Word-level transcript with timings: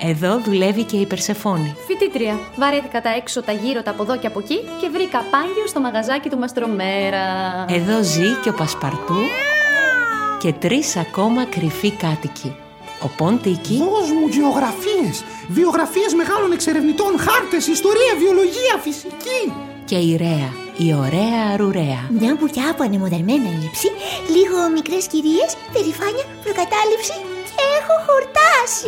Εδώ 0.00 0.40
δουλεύει 0.44 0.82
και 0.84 0.96
η 0.96 1.06
Περσεφόνη. 1.06 1.76
Φοιτήτρια. 1.86 2.38
Βαρέθηκα 2.56 3.00
τα 3.00 3.10
έξω, 3.16 3.42
τα 3.42 3.52
γύρω, 3.52 3.82
τα 3.82 3.90
από 3.90 4.02
εδώ 4.02 4.16
και 4.16 4.26
από 4.26 4.38
εκεί 4.38 4.58
και 4.80 4.88
βρήκα 4.92 5.18
πάγιο 5.30 5.66
στο 5.66 5.80
μαγαζάκι 5.80 6.28
του 6.28 6.38
Μαστρομέρα. 6.38 7.24
Εδώ 7.68 8.02
ζει 8.02 8.28
και 8.42 8.48
ο 8.48 8.52
Πασπαρτού 8.52 9.20
και 10.38 10.52
τρεις 10.52 10.96
ακόμα 10.96 11.44
κρυφοί 11.44 11.90
κάτοικοι. 11.90 12.56
Ο 13.02 13.08
Ποντίκη, 13.16 13.76
Δώσ' 13.78 14.10
μου 14.10 14.26
γεωγραφίες, 14.36 15.24
βιογραφίες 15.48 16.14
μεγάλων 16.14 16.52
εξερευνητών, 16.52 17.18
χάρτες, 17.18 17.66
ιστορία, 17.66 18.12
βιολογία, 18.18 18.74
φυσική. 18.84 19.42
και 19.84 19.96
η 19.96 20.16
Ρέα, 20.16 20.50
η 20.86 20.94
ωραία 21.04 21.40
αρουρέα. 21.52 22.00
Μια 22.20 22.36
μπουκιά 22.38 22.66
από 22.70 22.82
ανεμοδερμένα 22.82 23.50
ύψη, 23.66 23.88
λίγο 24.36 24.58
μικρές 24.76 25.04
κυρίες, 25.12 25.50
περηφάνεια, 25.72 26.26
προκατάληψη 26.44 27.16
και 27.48 27.62
έχω 27.78 27.94
χορτάσει. 28.06 28.87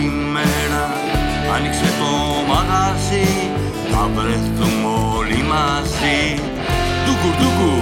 Καλημέρα 0.00 0.84
Άνοιξε 1.54 1.88
το 2.00 2.12
μαγαζί 2.52 3.28
Θα 3.90 4.08
βρεθούμε 4.14 4.88
όλοι 5.16 5.42
μαζί. 5.52 6.20
Ντουκουρ, 7.04 7.34
ντουκουρ, 7.38 7.79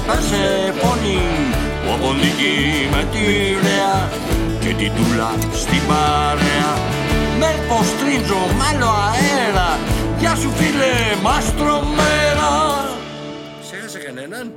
και 0.00 0.06
Περσεφόνη 0.06 1.20
Ο 1.92 1.98
Ποντίκη 2.02 2.88
με 2.90 3.06
τη 3.12 3.22
Ρέα 3.62 4.08
Και 4.60 4.74
την 4.74 4.92
Τούλα 4.96 5.30
στην 5.52 5.82
παρέα. 5.88 6.72
Μέρπο 7.38 7.84
στρίντζο 7.84 8.42
μ' 8.58 8.62
άλλο 8.70 8.90
αέρα 9.06 9.78
Γεια 10.18 10.34
σου 10.34 10.50
φίλε 10.50 11.22
μαστρομέρα 11.22 12.52
Ξέχασε 13.62 13.98
κανέναν 13.98 14.52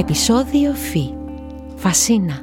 Επισόδιο 0.00 0.74
Φι. 0.74 1.14
Φασίνα. 1.76 2.42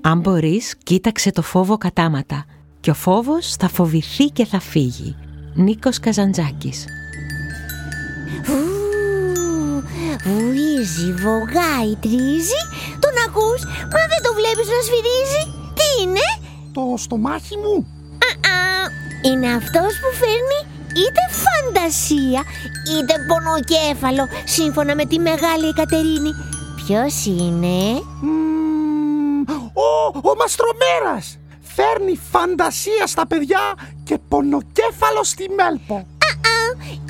Αν 0.00 0.18
μπορείς, 0.18 0.74
κοίταξε 0.82 1.32
το 1.32 1.42
φόβο 1.42 1.78
κατάματα 1.78 2.44
και 2.80 2.90
ο 2.90 2.94
φόβος 2.94 3.54
θα 3.58 3.68
φοβηθεί 3.68 4.24
και 4.24 4.44
θα 4.46 4.60
φύγει. 4.60 5.16
Νίκος 5.54 6.00
Καζαντζάκης. 6.00 6.84
Βου, 8.44 9.82
βουίζει, 10.24 11.12
βογάει, 11.12 11.96
τρίζει. 12.00 12.62
Τον 13.00 13.14
ακούς, 13.26 13.64
μα 13.64 14.02
δεν 14.12 14.20
το 14.22 14.32
βλέπεις 14.38 14.68
να 14.74 14.80
σφυρίζει. 14.86 15.42
Τι 15.74 16.02
είναι; 16.02 16.26
Το 16.72 16.94
στομάχι 16.96 17.56
μου. 17.56 17.86
Α, 18.56 18.58
είναι 19.28 19.48
αυτός 19.52 19.92
που 20.00 20.10
φέρνει 20.20 20.60
είτε 21.00 21.22
φαντασία 21.44 22.42
είτε 22.92 23.14
πονοκέφαλο 23.28 24.24
σύμφωνα 24.44 24.94
με 24.94 25.04
τη 25.04 25.18
μεγάλη 25.18 25.66
Εκατερίνη. 25.68 26.30
Ποιος 26.80 27.24
είναι; 27.24 27.76
Μμμ, 28.20 29.40
ο, 29.86 29.88
ο 30.30 30.34
Μαστρομέρας. 30.40 31.38
Φέρνει 31.76 32.20
φαντασία 32.30 33.06
στα 33.06 33.26
παιδιά 33.26 33.62
και 34.04 34.18
πονοκέφαλο 34.28 35.22
στη 35.22 35.46
Μέλπο. 35.58 35.94
Α, 36.56 36.58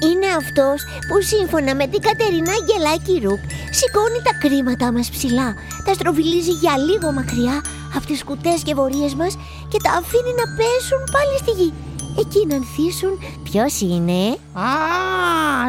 είναι 0.09 0.29
αυτός 0.41 0.79
που 1.09 1.17
σύμφωνα 1.33 1.75
με 1.75 1.87
την 1.87 2.01
Κατερίνα 2.01 2.53
Αγγελάκη 2.59 3.15
Ρουκ 3.25 3.43
σηκώνει 3.79 4.21
τα 4.27 4.33
κρίματά 4.43 4.93
μας 4.93 5.11
ψηλά, 5.11 5.55
τα 5.85 5.95
στροβιλίζει 5.95 6.51
για 6.51 6.75
λίγο 6.79 7.13
μακριά 7.13 7.57
από 7.97 8.07
τις 8.07 8.25
κουτές 8.25 8.63
και 8.63 8.75
βορείες 8.75 9.15
μας 9.15 9.33
και 9.69 9.79
τα 9.83 9.91
αφήνει 9.91 10.33
να 10.41 10.47
πέσουν 10.59 11.03
πάλι 11.15 11.37
στη 11.43 11.51
γη. 11.59 11.73
Εκεί 12.19 12.47
να 12.47 12.55
ανθίσουν 12.55 13.19
ποιος 13.43 13.81
είναι; 13.81 14.39
Α, 14.53 14.69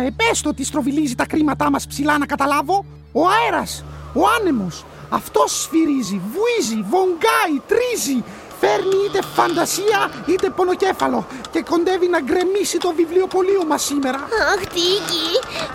επες 0.05 0.41
το 0.41 0.49
ότι 0.49 0.63
στροβιλίζει 0.63 1.15
τα 1.15 1.25
κρίματά 1.25 1.69
μας 1.71 1.87
ψηλά 1.87 2.17
να 2.17 2.25
καταλάβω. 2.25 2.85
Ο 3.11 3.21
αέρας, 3.27 3.83
ο 4.13 4.21
άνεμος. 4.39 4.85
Αυτός 5.09 5.61
σφυρίζει, 5.61 6.21
βουίζει, 6.33 6.85
βογγάει, 6.89 7.55
τρίζει. 7.67 8.23
Φέρνει 8.59 8.97
είτε 9.07 9.21
φαντασία 9.35 10.11
είτε 10.25 10.49
πονοκέφαλο 10.49 11.27
και 11.51 11.61
κοντεύει 11.69 12.07
να 12.07 12.21
γκρεμίσει 12.21 12.77
το 12.77 12.93
βιβλιοπωλείο 12.95 13.65
μας 13.67 13.83
σήμερα. 13.83 14.17
Αχ, 14.53 14.61
Τίκη, 14.73 15.27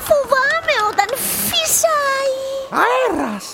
φοβάμαι 0.07 0.77
όταν 0.91 1.09
φυσάει. 1.49 2.39
Αέρας! 2.83 3.45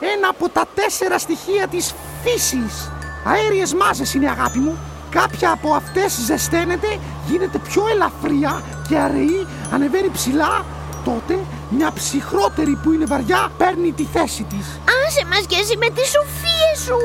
Ένα 0.00 0.28
από 0.28 0.48
τα 0.48 0.64
τέσσερα 0.74 1.18
στοιχεία 1.18 1.66
της 1.66 1.94
φύσης. 2.22 2.90
Αέριες 3.24 3.74
μάζες 3.74 4.14
είναι 4.14 4.28
αγάπη 4.30 4.58
μου. 4.58 4.78
Κάποια 5.10 5.50
από 5.50 5.72
αυτές 5.72 6.12
ζεσταίνεται, 6.26 6.98
γίνεται 7.26 7.58
πιο 7.58 7.82
ελαφριά 7.90 8.62
και 8.88 8.96
αραιή, 8.96 9.46
ανεβαίνει 9.72 10.10
ψηλά. 10.10 10.64
Τότε 11.04 11.38
μια 11.70 11.92
ψυχρότερη 11.92 12.78
που 12.82 12.92
είναι 12.92 13.04
βαριά 13.04 13.48
παίρνει 13.58 13.92
τη 13.92 14.04
θέση 14.04 14.42
της. 14.42 14.80
Άσε 15.06 15.26
μας 15.30 15.44
και 15.46 15.56
εσύ 15.62 15.76
με 15.76 15.88
τις 15.88 16.08
σοφίες 16.10 16.78
σου. 16.84 16.98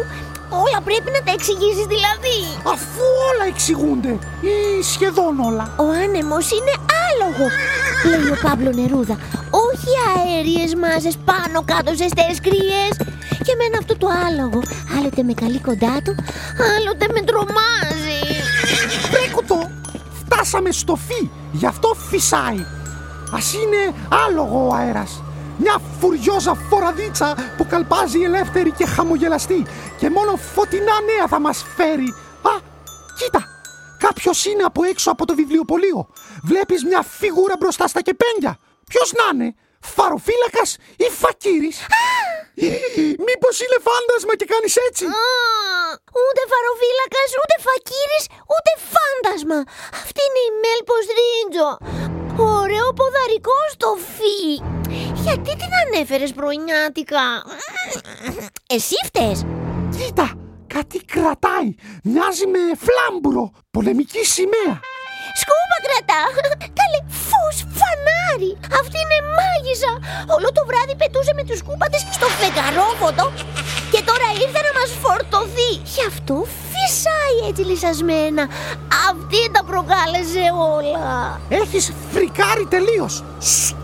Όλα 0.64 0.80
πρέπει 0.84 1.10
να 1.16 1.22
τα 1.26 1.32
εξηγήσεις 1.38 1.88
δηλαδή. 1.96 2.38
Αφού 2.76 3.04
όλα 3.30 3.46
εξηγούνται 3.54 4.14
ή 4.52 4.84
σχεδόν 4.94 5.34
όλα. 5.50 5.66
Ο 5.86 5.88
άνεμος 6.04 6.46
είναι 6.58 6.74
άλογο, 7.08 7.46
λέει 8.10 8.30
ο 8.36 8.38
Παύλο 8.46 8.72
Νερούδα. 8.80 9.16
Όχι 9.66 9.92
αέριες 10.12 10.72
μάζες 10.82 11.16
πάνω 11.30 11.58
κάτω 11.72 11.92
ζεστές 12.00 12.36
κρύες. 12.46 12.94
Και 13.46 13.52
εμένα 13.56 13.78
αυτό 13.82 13.94
το 13.98 14.08
άλογο, 14.28 14.62
άλλοτε 14.98 15.24
με 15.24 15.34
καλεί 15.34 15.60
κοντά 15.60 15.96
του, 16.04 16.14
άλλοτε 16.74 17.06
με 17.16 17.22
τρομάζει. 17.30 18.22
Πρέκουτο! 19.12 19.60
Φτάσαμε 20.22 20.72
στο 20.72 20.96
φι, 20.96 21.30
γι' 21.52 21.66
αυτό 21.66 21.96
φυσάει. 22.10 22.66
Ας 23.34 23.54
είναι 23.54 23.82
άλογο 24.28 24.68
ο 24.68 24.74
αέρας. 24.76 25.22
Μια 25.64 25.82
φουριόζα 26.00 26.54
φοραδίτσα 26.70 27.36
που 27.58 27.68
καλπάζει 27.68 28.20
ελεύθερη 28.22 28.72
και 28.72 28.86
χαμογελαστή 28.86 29.66
και 30.00 30.10
μόνο 30.10 30.36
φωτεινά 30.54 30.96
νέα 31.10 31.28
θα 31.28 31.40
μας 31.40 31.66
φέρει. 31.76 32.10
Α, 32.52 32.54
κοίτα, 33.18 33.42
κάποιος 34.00 34.46
είναι 34.46 34.64
από 34.64 34.84
έξω 34.84 35.12
από 35.12 35.26
το 35.26 35.34
βιβλιοπωλείο. 35.36 36.08
Βλέπεις 36.44 36.84
μια 36.84 37.02
φίγουρα 37.02 37.56
μπροστά 37.60 37.88
στα 37.88 38.02
κεπένια. 38.02 38.58
Ποιος 38.90 39.12
να 39.20 39.26
είναι, 39.34 39.56
φαροφύλακας 39.96 40.70
ή 41.06 41.08
φακύρης; 41.22 41.78
Ε, 42.56 42.68
Μήπως 43.28 43.56
είναι 43.64 43.78
φάντασμα 43.88 44.34
και 44.40 44.48
κάνεις 44.54 44.76
έτσι; 44.88 45.04
Α, 45.06 45.10
ούτε 46.24 46.42
φαροφύλακας, 46.52 47.30
ούτε 47.42 47.56
φακύρης, 47.68 48.26
ούτε 48.54 48.72
φάντασμα. 48.94 49.60
Αυτή 50.04 50.22
είναι 50.28 50.42
η 50.50 50.52
Μέλπος 50.64 51.04
Ρίντζο. 51.18 51.70
Ωραίο 52.42 52.94
ποδαρικό 52.94 53.58
στο 53.72 53.88
φι. 54.16 54.64
Γιατί 55.22 55.56
την 55.56 55.70
ανέφερες 55.86 56.32
πρωινιάτικα; 56.34 57.22
Εσύ 58.68 58.96
φταίς. 59.06 59.46
Κοίτα, 59.98 60.34
κάτι 60.68 60.98
κρατάει. 61.06 61.76
Μοιάζει 62.04 62.48
με 62.48 62.60
φλάμπουρο, 62.60 63.52
πολεμική 63.72 64.26
σημαία. 64.26 64.80
Σκούπα 65.42 65.78
κρατά. 65.86 66.22
Καλέ, 66.80 67.00
φως, 67.28 67.58
φανάρι. 67.80 68.52
Αυτή 68.80 68.98
είναι 69.04 69.20
μάγισσα. 69.38 69.94
Όλο 70.36 70.48
το 70.58 70.62
βράδυ 70.70 70.94
πετούσε 71.02 71.32
με 71.40 71.44
τους 71.48 71.58
σκούπατες 71.64 72.02
στο 72.18 72.28
φεγγαρόφωτο 72.40 73.26
και 73.92 74.02
τώρα 74.10 74.28
ήρθε 74.44 74.60
να 74.68 74.72
μας 74.80 74.90
φορτωθεί. 75.04 75.72
Γι' 75.94 76.06
αυτό 76.12 76.36
φυσάει 76.72 77.38
έτσι 77.50 77.62
λυσασμένα. 77.70 78.44
Αυτή 79.10 79.42
τα 79.56 79.62
προκάλεσε 79.70 80.44
όλα. 80.78 81.06
Έχεις 81.62 81.86
φρικάρει 82.14 82.66
τελείως. 82.74 83.14
Σσ, 83.40 83.76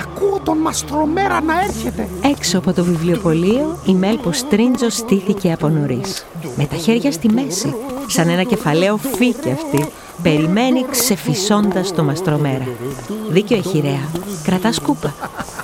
Ακούω 0.00 0.40
τον 0.44 0.58
μαστρομέρα 0.58 1.40
να 1.40 1.60
έρχεται. 1.60 2.08
Έξω 2.22 2.58
από 2.58 2.72
το 2.72 2.84
βιβλιοπωλείο 2.84 3.78
η 3.86 3.92
Μέλπος 3.92 4.38
Στρίντζο 4.38 4.90
στήθηκε 4.90 5.52
από 5.52 5.68
νωρίς. 5.68 6.26
Με 6.56 6.64
τα 6.64 6.76
χέρια 6.76 7.12
στη 7.12 7.28
μέση, 7.28 7.74
σαν 8.06 8.28
ένα 8.28 8.42
κεφαλαίο 8.42 8.96
φύκι 8.96 9.50
αυτή, 9.50 9.86
περιμένει 10.22 10.84
ξεφυσώντας 10.90 11.92
το 11.94 12.04
μαστρομέρα. 12.04 12.66
Δίκιο 13.30 13.56
έχει 13.56 13.80
ρέα. 13.80 14.08
Κρατάς 14.44 14.74
σκούπα. 14.74 15.14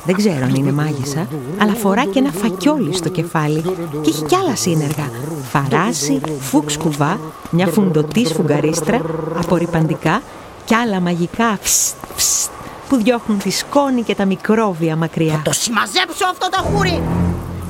Δεν 0.05 0.15
ξέρω 0.15 0.44
αν 0.44 0.55
είναι 0.55 0.73
μάγισσα, 0.73 1.29
αλλά 1.59 1.73
φορά 1.73 2.05
και 2.05 2.19
ένα 2.19 2.31
φακιόλι 2.31 2.94
στο 2.94 3.09
κεφάλι 3.09 3.62
και 4.03 4.11
έχει 4.11 4.25
κι 4.25 4.35
άλλα 4.35 4.56
σύνεργα. 4.56 5.11
Φαράση, 5.50 6.21
φούξ 6.41 6.77
κουβά, 6.77 7.19
μια 7.50 7.67
φουντοτή 7.67 8.27
σφουγγαρίστρα, 8.27 9.00
απορριπαντικά 9.39 10.23
και 10.65 10.75
άλλα 10.75 11.00
μαγικά 11.00 11.59
φστ, 11.61 11.94
φστ, 12.17 12.50
που 12.88 12.97
διώχνουν 12.97 13.38
τη 13.38 13.50
σκόνη 13.50 14.03
και 14.03 14.15
τα 14.15 14.25
μικρόβια 14.25 14.97
μακριά. 14.97 15.41
Το 15.44 15.53
συμμαζέψω 15.53 16.27
αυτό 16.31 16.49
το 16.50 16.62
χούρι! 16.62 17.03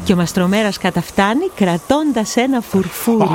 Και 0.04 0.12
ο 0.12 0.16
μαστρομέρας 0.16 0.78
καταφτάνει 0.78 1.50
κρατώντας 1.54 2.36
ένα 2.36 2.60
φουρφούρι. 2.60 3.28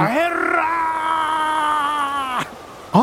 Α, 2.92 3.00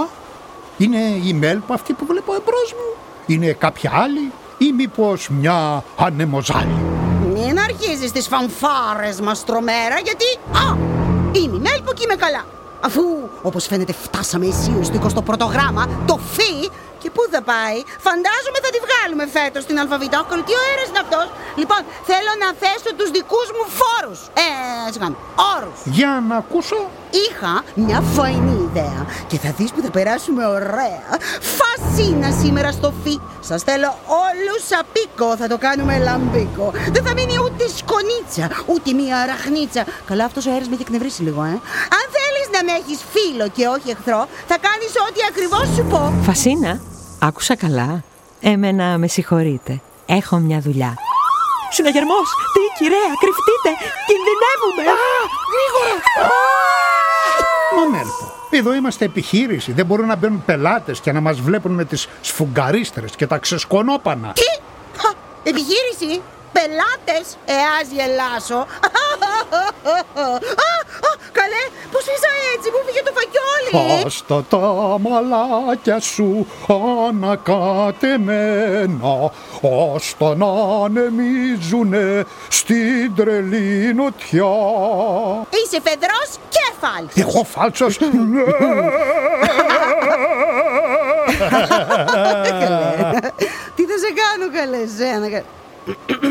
είναι 0.78 0.98
η 1.24 1.32
Μέλπα 1.32 1.74
αυτή 1.74 1.92
που 1.92 2.06
βλέπω 2.06 2.34
εμπρός 2.34 2.72
μου. 2.72 2.96
Είναι 3.26 3.52
κάποια 3.52 3.90
άλλη 3.94 4.32
ή 4.58 4.72
μήπως 4.72 5.28
μια 5.28 5.84
ανεμοζάλη. 5.96 6.76
Μην 7.32 7.58
αρχίζεις 7.58 8.12
τις 8.12 8.28
φανφάρες 8.28 9.20
μας 9.20 9.44
τρομέρα 9.44 9.98
γιατί... 10.04 10.24
Α! 10.52 10.76
Είμαι 11.32 11.56
η 11.56 11.60
Μέλπο 11.60 11.92
και 11.92 12.02
είμαι 12.04 12.14
καλά. 12.14 12.44
Αφού, 12.80 13.00
όπως 13.42 13.66
φαίνεται, 13.66 13.92
φτάσαμε 13.92 14.46
αισίως 14.46 14.86
στο 14.86 15.22
21ο 15.28 15.50
γράμμα, 15.50 15.88
το 16.06 16.18
φι, 16.32 16.68
και 17.08 17.14
πού 17.16 17.24
θα 17.34 17.42
πάει; 17.52 17.78
Φαντάζομαι 18.06 18.58
θα 18.64 18.70
τη 18.74 18.78
βγάλουμε 18.86 19.24
φέτος 19.36 19.62
στην 19.66 19.76
αλφαβητόκολλη. 19.82 20.42
Τι 20.48 20.54
ωραίος 20.62 20.88
είναι 20.90 21.02
αυτός. 21.06 21.26
Λοιπόν, 21.60 21.80
θέλω 22.10 22.32
να 22.42 22.48
θέσω 22.62 22.90
τους 22.98 23.10
δικούς 23.16 23.48
μου 23.56 23.64
φόρους. 23.78 24.20
Ε, 24.44 24.48
συγγνώμη, 24.92 25.16
όρους. 25.54 25.78
Για 25.98 26.12
να 26.28 26.36
ακούσω. 26.42 26.80
Είχα 27.26 27.54
μια 27.74 28.00
φαϊνή 28.14 28.58
ιδέα 28.68 29.00
και 29.26 29.38
θα 29.38 29.50
δεις 29.56 29.70
που 29.72 29.80
θα 29.84 29.90
περάσουμε 29.90 30.42
ωραία. 30.46 31.08
Φασίνα 31.58 32.30
σήμερα 32.42 32.70
στο 32.72 32.92
φι. 33.02 33.20
Σας 33.40 33.62
θέλω 33.62 33.90
όλους 34.26 34.62
απίκο, 34.80 35.36
θα 35.36 35.46
το 35.52 35.58
κάνουμε 35.58 35.98
λαμπίκο. 35.98 36.66
Δεν 36.94 37.02
θα 37.06 37.12
μείνει 37.12 37.36
ούτε 37.44 37.64
σκονίτσα, 37.80 38.44
ούτε 38.72 38.92
μία 38.92 39.16
αραχνίτσα. 39.24 39.82
Καλά 40.06 40.24
αυτός 40.24 40.46
ο 40.46 40.50
αέρας 40.50 40.68
με 40.68 40.74
έχει 40.74 40.82
εκνευρίσει 40.82 41.22
λίγο, 41.22 41.42
ε. 41.42 41.54
Αν 41.98 42.04
θέλεις 42.16 42.46
να 42.54 42.60
με 42.66 42.72
έχεις 42.80 43.00
φίλο 43.14 43.48
και 43.56 43.64
όχι 43.74 43.88
εχθρό, 43.94 44.20
θα 44.50 44.56
κάνεις 44.66 44.92
ό,τι 45.06 45.20
ακριβώς 45.30 45.66
σου 45.74 45.84
πω. 45.90 46.12
Φασίνα, 46.22 46.80
άκουσα 47.18 47.56
καλά. 47.56 48.02
Εμένα 48.40 48.98
με 48.98 49.06
συγχωρείτε. 49.06 49.80
Έχω 50.06 50.36
μια 50.36 50.60
δουλειά. 50.60 50.94
Συναγερμός! 51.70 52.28
Τι, 52.54 52.82
κυρία, 52.84 53.06
κρυφτείτε! 53.20 53.70
Κινδυνεύουμε! 54.06 54.82
Μα 57.76 57.96
Μέλπο, 57.98 58.32
εδώ 58.50 58.74
είμαστε 58.74 59.04
επιχείρηση. 59.04 59.72
Δεν 59.72 59.86
μπορούν 59.86 60.06
να 60.06 60.16
μπαίνουν 60.16 60.44
πελάτες 60.44 61.00
και 61.00 61.12
να 61.12 61.20
μας 61.20 61.40
βλέπουν 61.40 61.72
με 61.72 61.84
τις 61.84 62.08
σφουγγαρίστρες 62.20 63.16
και 63.16 63.26
τα 63.26 63.38
ξεσκονόπανα. 63.38 64.32
Τι! 64.32 64.60
Χα, 64.98 65.08
Επιχείρηση! 65.42 66.22
Πελάτες! 66.58 67.26
Εάς 67.44 67.88
γελάσω! 67.96 68.56
Α, 68.56 68.64
α, 70.26 70.28
Καλέ! 71.32 71.62
Πώς 71.92 72.02
είσαι 72.02 72.30
έτσι! 72.54 72.70
Πού 72.70 72.78
πήγε 72.86 73.02
το 73.04 73.12
φακιόλι! 73.18 74.04
Άστα 74.06 74.44
τα 74.48 74.58
μαλάκια 74.98 76.00
σου 76.00 76.46
ανακατεμένα 77.08 79.30
ώστα 79.60 80.34
να 80.36 80.46
ανεμίζουνε 80.84 82.24
στην 82.48 83.14
τρελή 83.16 83.94
νοτιά. 83.94 84.52
Είσαι 85.50 85.80
φεδρός 85.84 86.30
και 86.48 86.72
φάλτσος! 86.80 87.24
Εγώ 87.24 87.44
φάλτσος. 87.44 87.98
Ναι. 88.00 88.08
Τι 93.74 93.82
θα 93.84 93.96
σε 93.98 94.12
κάνω 94.20 94.46
καλέ 94.52 94.86
σένα 94.98 95.28
κα- 95.30 95.42
Πας 96.06 96.27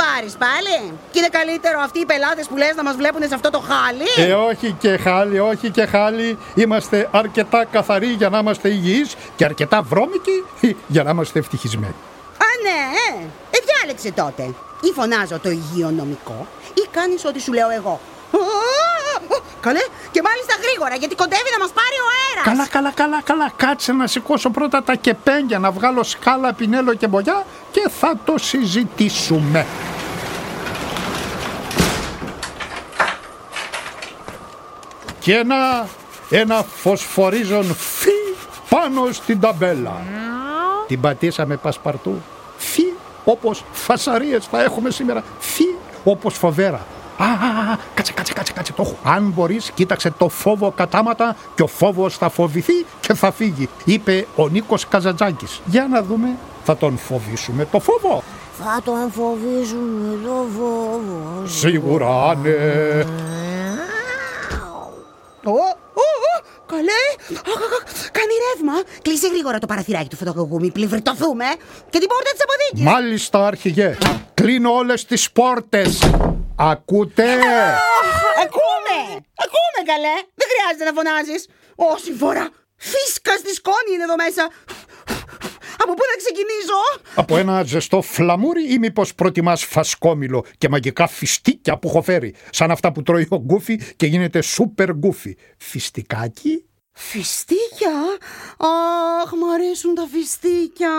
να 0.00 0.06
με 0.06 0.20
του 0.20 0.30
πάρεις 0.30 0.34
πάλι 0.44 0.92
Και 1.10 1.18
είναι 1.18 1.28
καλύτερο 1.28 1.80
αυτοί 1.80 1.98
οι 1.98 2.06
πελάτες 2.06 2.46
που 2.46 2.56
λες 2.56 2.74
να 2.76 2.82
μας 2.82 2.96
βλέπουν 2.96 3.22
σε 3.28 3.34
αυτό 3.34 3.50
το 3.50 3.60
χάλι 3.70 4.30
Ε, 4.30 4.32
όχι 4.32 4.76
και 4.82 4.96
χάλι, 4.96 5.38
όχι 5.38 5.70
και 5.70 5.86
χάλι. 5.86 6.38
Είμαστε 6.54 7.08
αρκετά 7.12 7.64
καθαροί 7.64 8.06
για 8.06 8.28
να 8.28 8.38
είμαστε 8.38 8.68
υγιείς 8.68 9.14
και 9.36 9.44
αρκετά 9.44 9.82
βρώμικοι 9.82 10.44
για 10.94 11.02
να 11.02 11.10
είμαστε 11.10 11.38
ευτυχισμένοι. 11.38 11.94
Α 12.46 12.48
ναι 12.64 12.80
ε, 13.16 13.58
διάλεξε 13.68 14.10
τότε 14.12 14.42
Ή 14.88 14.92
φωνάζω 14.94 15.38
το 15.38 15.50
υγειονομικό 15.50 16.46
Ή 16.74 16.88
κάνεις 16.90 17.24
ό,τι 17.24 17.40
σου 17.40 17.52
λέω 17.52 17.70
εγώ 17.70 18.00
Α, 18.32 18.38
α, 18.38 19.40
Καλέ 19.60 19.84
και 20.10 20.22
μάλιστα 20.22 20.54
γρήγορα 20.64 20.94
γιατί 20.94 21.14
κοντεύει 21.14 21.50
να 21.56 21.58
μας 21.64 21.72
πάρει 21.78 21.96
ο 22.06 22.08
αέρας 22.16 22.44
Καλά, 22.44 22.66
καλά, 22.68 22.90
καλά, 22.90 23.22
καλά. 23.22 23.52
Κάτσε 23.56 23.92
να 23.92 24.06
σηκώσω 24.06 24.50
πρώτα 24.50 24.82
τα 24.82 24.94
κεπένια, 24.94 25.58
να 25.58 25.70
βγάλω 25.70 26.02
σκάλα, 26.02 26.52
πινέλο 26.52 26.94
και 26.94 27.06
μπογιά 27.06 27.44
και 27.70 27.88
θα 28.00 28.14
το 28.24 28.34
συζητήσουμε. 28.38 29.66
Και 35.30 35.36
ένα, 35.36 35.86
ένα 36.30 36.62
φωσφορίζον 36.62 37.74
φι 37.74 38.10
πάνω 38.68 39.12
στην 39.12 39.40
ταμπέλα. 39.40 40.00
Την 40.86 41.00
πατήσαμε 41.00 41.56
πασπαρτού. 41.56 42.22
Φι 42.56 42.82
όπως 43.24 43.64
φασαρίες 43.72 44.46
θα 44.46 44.62
έχουμε 44.62 44.90
σήμερα. 44.90 45.22
Φι 45.38 45.64
όπως 46.04 46.34
φοβέρα. 46.34 46.80
Α, 47.18 47.24
α, 47.24 47.72
α, 47.72 47.78
κάτσε, 47.94 48.12
κάτσε, 48.12 48.32
κάτσε, 48.32 48.52
κάτσε, 48.52 48.72
το 48.72 48.82
έχω. 48.82 48.96
Αν 49.02 49.32
μπορείς, 49.34 49.70
κοίταξε 49.74 50.10
το 50.10 50.28
φόβο 50.28 50.70
κατάματα 50.70 51.36
και 51.54 51.62
ο 51.62 51.66
φόβος 51.66 52.16
θα 52.16 52.28
φοβηθεί 52.28 52.86
και 53.00 53.14
θα 53.14 53.32
φύγει, 53.32 53.68
είπε 53.84 54.26
ο 54.36 54.48
Νίκος 54.48 54.88
Καζατζάκης. 54.88 55.60
Για 55.64 55.86
να 55.90 56.02
δούμε, 56.02 56.28
θα 56.64 56.76
τον 56.76 56.98
φοβήσουμε 56.98 57.64
το 57.64 57.80
φόβο. 57.80 58.22
Θα 58.58 58.80
τον 58.84 59.12
φοβίζουμε 59.12 60.18
το 60.24 60.46
φόβο. 60.58 61.46
Σίγουρα, 61.46 62.34
ναι. 62.34 62.50
Ω, 65.44 65.50
ω, 65.50 66.08
ω, 66.32 66.42
καλέ! 66.66 67.02
Αχ, 67.46 67.62
αχ, 67.66 67.72
αχ, 67.78 68.10
Κάνει 68.10 68.32
ρεύμα! 68.46 68.82
Κλείσε 69.02 69.28
γρήγορα 69.28 69.58
το 69.58 69.66
παραθυράκι 69.66 70.08
του 70.08 70.16
φωτοκοκού, 70.16 70.60
μη 70.60 70.70
πληβριτωθούμε! 70.70 71.44
Και 71.90 71.98
την 71.98 72.08
πόρτα 72.08 72.30
της 72.32 72.42
αποθήκης! 72.42 72.82
Μάλιστα, 72.84 73.46
αρχηγέ. 73.46 73.96
Κλείνω 74.34 74.72
όλες 74.74 75.04
τις 75.04 75.30
πόρτες. 75.30 75.98
Ακούτε; 76.56 77.32
Ακούμε! 78.44 78.96
Ακούμε, 79.44 79.80
καλέ! 79.84 80.14
Δεν 80.34 80.48
χρειάζεται 80.52 80.84
να 80.84 80.92
φωνάζεις! 80.92 81.48
Όση 81.74 82.12
φορά! 82.12 82.48
Φίσκα 82.76 83.32
στη 83.32 83.54
σκόνη 83.54 83.90
είναι 83.94 84.02
εδώ 84.02 84.16
μέσα! 84.16 84.48
Από 85.82 85.94
πού 85.94 86.02
να 86.10 86.16
ξεκινήσω; 86.16 87.12
Από 87.14 87.36
ένα 87.36 87.62
ζεστό 87.62 88.02
φλαμούρι 88.02 88.72
ή 88.72 88.78
μήπως 88.78 89.14
προτιμάς 89.14 89.64
φασκόμηλο 89.64 90.44
και 90.58 90.68
μαγικά 90.68 91.06
φιστίκια 91.06 91.78
που 91.78 91.88
έχω 91.88 92.02
φέρει. 92.02 92.34
Σαν 92.50 92.70
αυτά 92.70 92.92
που 92.92 93.02
τρώει 93.02 93.26
ο 93.30 93.36
γκούφι 93.36 93.80
και 93.96 94.06
γίνεται 94.06 94.40
σούπερ 94.40 94.92
γκούφι. 94.92 95.36
Φιστικάκι; 95.58 96.64
Φιστίκια! 96.92 97.92
Αχ, 98.58 99.32
μου 99.32 99.52
αρέσουν 99.52 99.94
τα 99.94 100.06
φιστίκια! 100.12 100.92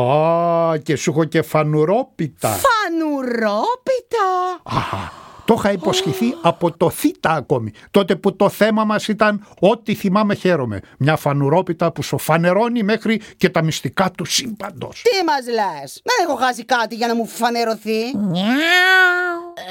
Α, 0.00 0.78
και 0.78 0.96
σου 0.96 1.10
έχω 1.10 1.24
και 1.24 1.42
φανουρόπιτα; 1.42 2.48
Φανουρόπιτα! 2.48 4.28
Α, 4.62 5.24
το 5.46 5.54
είχα 5.58 5.72
υποσχεθεί 5.72 6.34
από 6.42 6.76
το 6.76 6.90
θήτα 6.90 7.30
ακόμη. 7.30 7.72
Τότε 7.90 8.16
που 8.16 8.36
το 8.36 8.48
θέμα 8.48 8.84
μας 8.84 9.08
ήταν 9.08 9.46
ό,τι 9.60 9.94
θυμάμαι 9.94 10.34
χαίρομαι. 10.34 10.80
Μια 10.98 11.16
φανουρόπιτα 11.16 11.92
που 11.92 12.02
σου 12.02 12.18
φανερώνει 12.18 12.82
μέχρι 12.82 13.20
και 13.36 13.48
τα 13.50 13.62
μυστικά 13.62 14.10
του 14.10 14.24
σύμπαντος. 14.24 15.02
Τι 15.02 15.24
μας 15.24 15.46
λες! 15.46 16.00
Δεν 16.04 16.26
έχω 16.28 16.36
χάσει 16.36 16.64
κάτι 16.64 16.94
για 16.94 17.06
να 17.06 17.14
μου 17.14 17.26
φανερωθεί. 17.26 18.00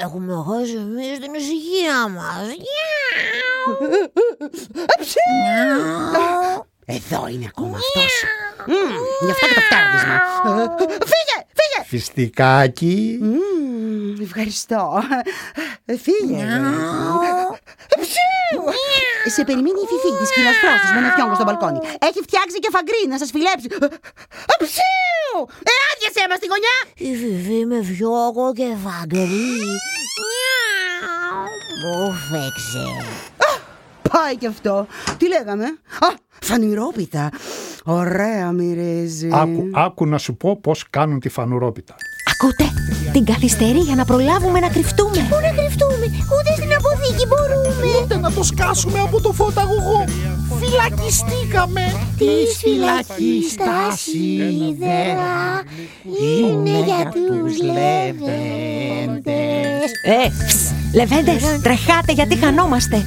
Έχουμε 0.02 0.32
χάσει 0.48 0.74
εμείς 0.74 1.18
την 1.18 1.34
ησυχία 1.34 2.08
μας. 2.08 2.46
Εδώ 6.88 7.26
είναι 7.28 7.46
ακόμα 7.48 7.76
αυτός. 7.76 8.12
Μμμ, 8.66 8.94
Γι' 9.24 9.30
αυτό 9.30 9.46
και 9.46 9.54
το 9.54 9.60
φτάρδισμα. 9.68 10.16
Φύγε! 11.12 11.38
Φύγε! 11.58 11.80
Φιστικάκι. 11.88 13.18
Μμμ, 13.22 14.20
Ευχαριστώ. 14.22 15.02
Φύγε. 16.04 16.44
Ψιου! 18.02 18.62
Σε 19.34 19.44
περιμένει 19.44 19.80
η 19.84 19.88
φιφή 19.90 20.10
της 20.20 20.30
κυρίας 20.34 20.56
Φρόστης 20.62 20.90
με 20.92 20.98
ένα 20.98 21.10
φιόγκο 21.14 21.34
στο 21.34 21.44
μπαλκόνι. 21.44 21.78
Έχει 22.08 22.20
φτιάξει 22.26 22.56
και 22.62 22.70
φαγκρί 22.76 23.02
να 23.12 23.18
σας 23.18 23.30
φιλέψει. 23.34 23.68
Ψιου! 24.62 25.38
Ε, 25.70 25.72
άδειασέ 25.90 26.24
μας 26.30 26.38
τη 26.42 26.46
γωνιά! 26.52 26.76
Η 27.08 27.10
Φιφή 27.20 27.60
με 27.70 27.78
φιόγκο 27.90 28.46
και 28.58 28.68
φαγκρί. 28.84 29.50
Μου 31.82 32.12
φέξε. 32.28 32.84
Πάει 34.20 34.36
κι 34.36 34.46
αυτό. 34.46 34.86
Τι 35.16 35.28
λέγαμε; 35.28 35.64
Α, 35.64 36.06
φανηρόπιτα. 36.42 37.30
Ωραία 37.84 38.52
μυρίζει. 38.52 39.28
Άκου, 39.32 39.70
άκου 39.74 40.06
να 40.06 40.18
σου 40.18 40.36
πω 40.36 40.60
πώς 40.60 40.84
κάνουν 40.90 41.20
τη 41.20 41.28
φανουρόπιτα. 41.28 41.94
Ακούτε, 42.32 42.64
την 43.12 43.24
καθυστερεί 43.24 43.78
για 43.78 43.94
να 43.94 44.04
προλάβουμε 44.04 44.60
να 44.60 44.68
κρυφτούμε. 44.68 45.26
Πού 45.30 45.36
να 45.42 45.50
κρυφτούμε, 45.62 46.06
ούτε 46.34 46.52
στην 46.56 46.74
αποθήκη 46.74 47.26
μπορούμε. 47.26 47.86
Ούτε 48.02 48.16
να 48.16 48.32
το 48.32 48.42
σκάσουμε 48.42 49.00
από 49.00 49.20
το 49.20 49.32
φωταγωγό. 49.32 50.04
Φυλακιστήκαμε. 50.60 51.80
Της 52.18 52.56
φυλακής 52.58 53.54
τα 53.54 53.96
σίδερα 53.96 55.62
είναι 56.22 56.84
για 56.84 57.12
τους 57.14 57.62
λεβέντες. 57.62 59.24
Ε, 60.02 60.28
ψ, 60.46 60.72
λεβέντες, 60.94 61.60
τρεχάτε 61.62 62.12
γιατί 62.12 62.36
χανόμαστε. 62.36 63.04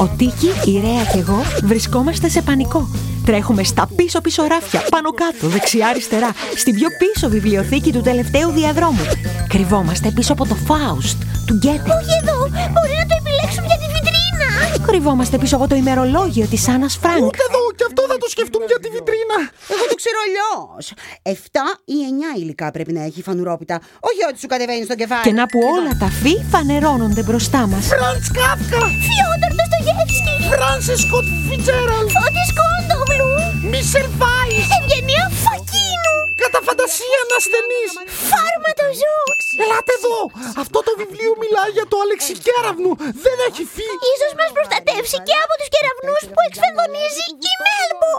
Γρήγορα, 0.00 0.12
γρήγορα, 0.12 0.12
ρέα. 0.12 0.12
Ο 0.12 0.16
Τίκη, 0.16 0.70
η 0.70 0.80
Ρέα 0.80 1.04
και 1.12 1.18
εγώ 1.18 1.42
βρισκόμαστε 1.62 2.28
σε 2.28 2.42
πανικό. 2.42 2.88
Τρέχουμε 3.24 3.62
στα 3.62 3.88
πίσω 3.96 4.20
πίσω 4.20 4.42
ράφια, 4.42 4.82
πάνω 4.90 5.10
κάτω, 5.10 5.46
δεξιά 5.46 5.86
αριστερά, 5.86 6.30
στην 6.56 6.74
πιο 6.74 6.88
πίσω 6.98 7.28
βιβλιοθήκη 7.28 7.92
του 7.92 8.00
τελευταίου 8.00 8.50
διαδρόμου. 8.50 9.06
Κρυβόμαστε 9.48 10.10
πίσω 10.10 10.32
από 10.32 10.46
το 10.46 10.54
Φάουστ 10.54 11.22
του 11.46 11.54
Γκέτε. 11.54 11.90
Όχι 12.00 12.12
εδώ, 12.22 12.38
μπορεί 12.48 12.94
να 13.02 13.06
το 13.06 13.16
επιλέξουμε 13.20 13.66
για 13.66 13.78
τη 13.78 13.86
βιτρίνα. 13.94 14.86
Κρυβόμαστε 14.86 15.38
πίσω 15.38 15.56
από 15.56 15.68
το 15.68 15.74
ημερολόγιο 15.74 16.46
της 16.46 16.68
Άννας 16.68 16.98
Φρανκ. 17.02 17.24
Ούτε 17.24 17.38
εδώ 17.48 17.72
και 17.76 17.84
αυτό 17.86 18.02
θα 18.08 18.18
το 18.18 18.28
σκεφτούν 18.28 18.62
για 18.66 18.78
τη 18.82 18.88
βιτρίνα. 18.88 19.38
Εγώ 19.72 19.84
το 19.88 19.94
ξέρω 19.94 20.18
αλλιώς. 20.26 20.92
Εφτά 21.22 21.66
ή 21.84 21.96
εννιά 22.08 22.32
υλικά 22.36 22.70
πρέπει 22.70 22.92
να 22.92 23.02
έχει 23.02 23.18
η 23.18 23.22
φανουρόπιτα. 23.22 23.80
Όχι 24.00 24.20
ό,τι 24.28 24.38
σου 24.40 24.46
κατεβαίνει 24.46 24.84
στο 24.84 24.94
κεφάλι. 24.94 25.22
Και 25.22 25.32
να 25.32 25.46
που 25.46 25.58
όλα 25.76 25.92
τα 25.98 26.06
φύ 26.06 26.34
φανερώνονται 26.50 27.22
μπροστά 27.22 27.66
μας. 27.66 27.86
Φραντς 27.86 28.30
Κάφκα. 28.38 28.82
Φιόντορ 29.06 29.52
Ντοστογεύσκι, 29.84 30.34
Φράνσις 30.50 31.00
Σκοτ 31.04 31.26
Φιτζέραλντ. 31.48 32.06
Φώτης 32.16 32.50
Κόντογλου, 32.58 33.30
Μίσελ 33.70 34.06
Βάις. 34.20 34.66
Ευγενία 34.76 35.24
Φακίνου, 35.44 36.16
Κατά 36.42 36.60
φαντασίαν 36.66 37.36
ασθενής. 37.40 37.90
Φάρματο 38.30 38.86
Ζούξ. 39.00 39.38
Ελάτε 39.62 39.92
εδώ. 39.98 40.18
Αυτό 40.62 40.78
το 40.86 40.92
βιβλίο 41.00 41.32
μιλάει 41.42 41.70
για 41.78 41.86
το 41.90 41.96
Αλεξικέραυνο. 42.04 42.90
Δεν 43.24 43.36
έχει 43.48 43.64
φύγει. 43.74 44.06
Ίσως 44.14 44.32
μας 44.38 44.50
προστατεύσει 44.56 45.16
και 45.26 45.34
από 45.44 45.54
τους 45.58 45.68
κεραυνούς 45.74 46.22
που 46.32 46.40
εκσφενδονίζει 46.48 47.24
η 47.50 47.54
Μέλμπο. 47.64 48.12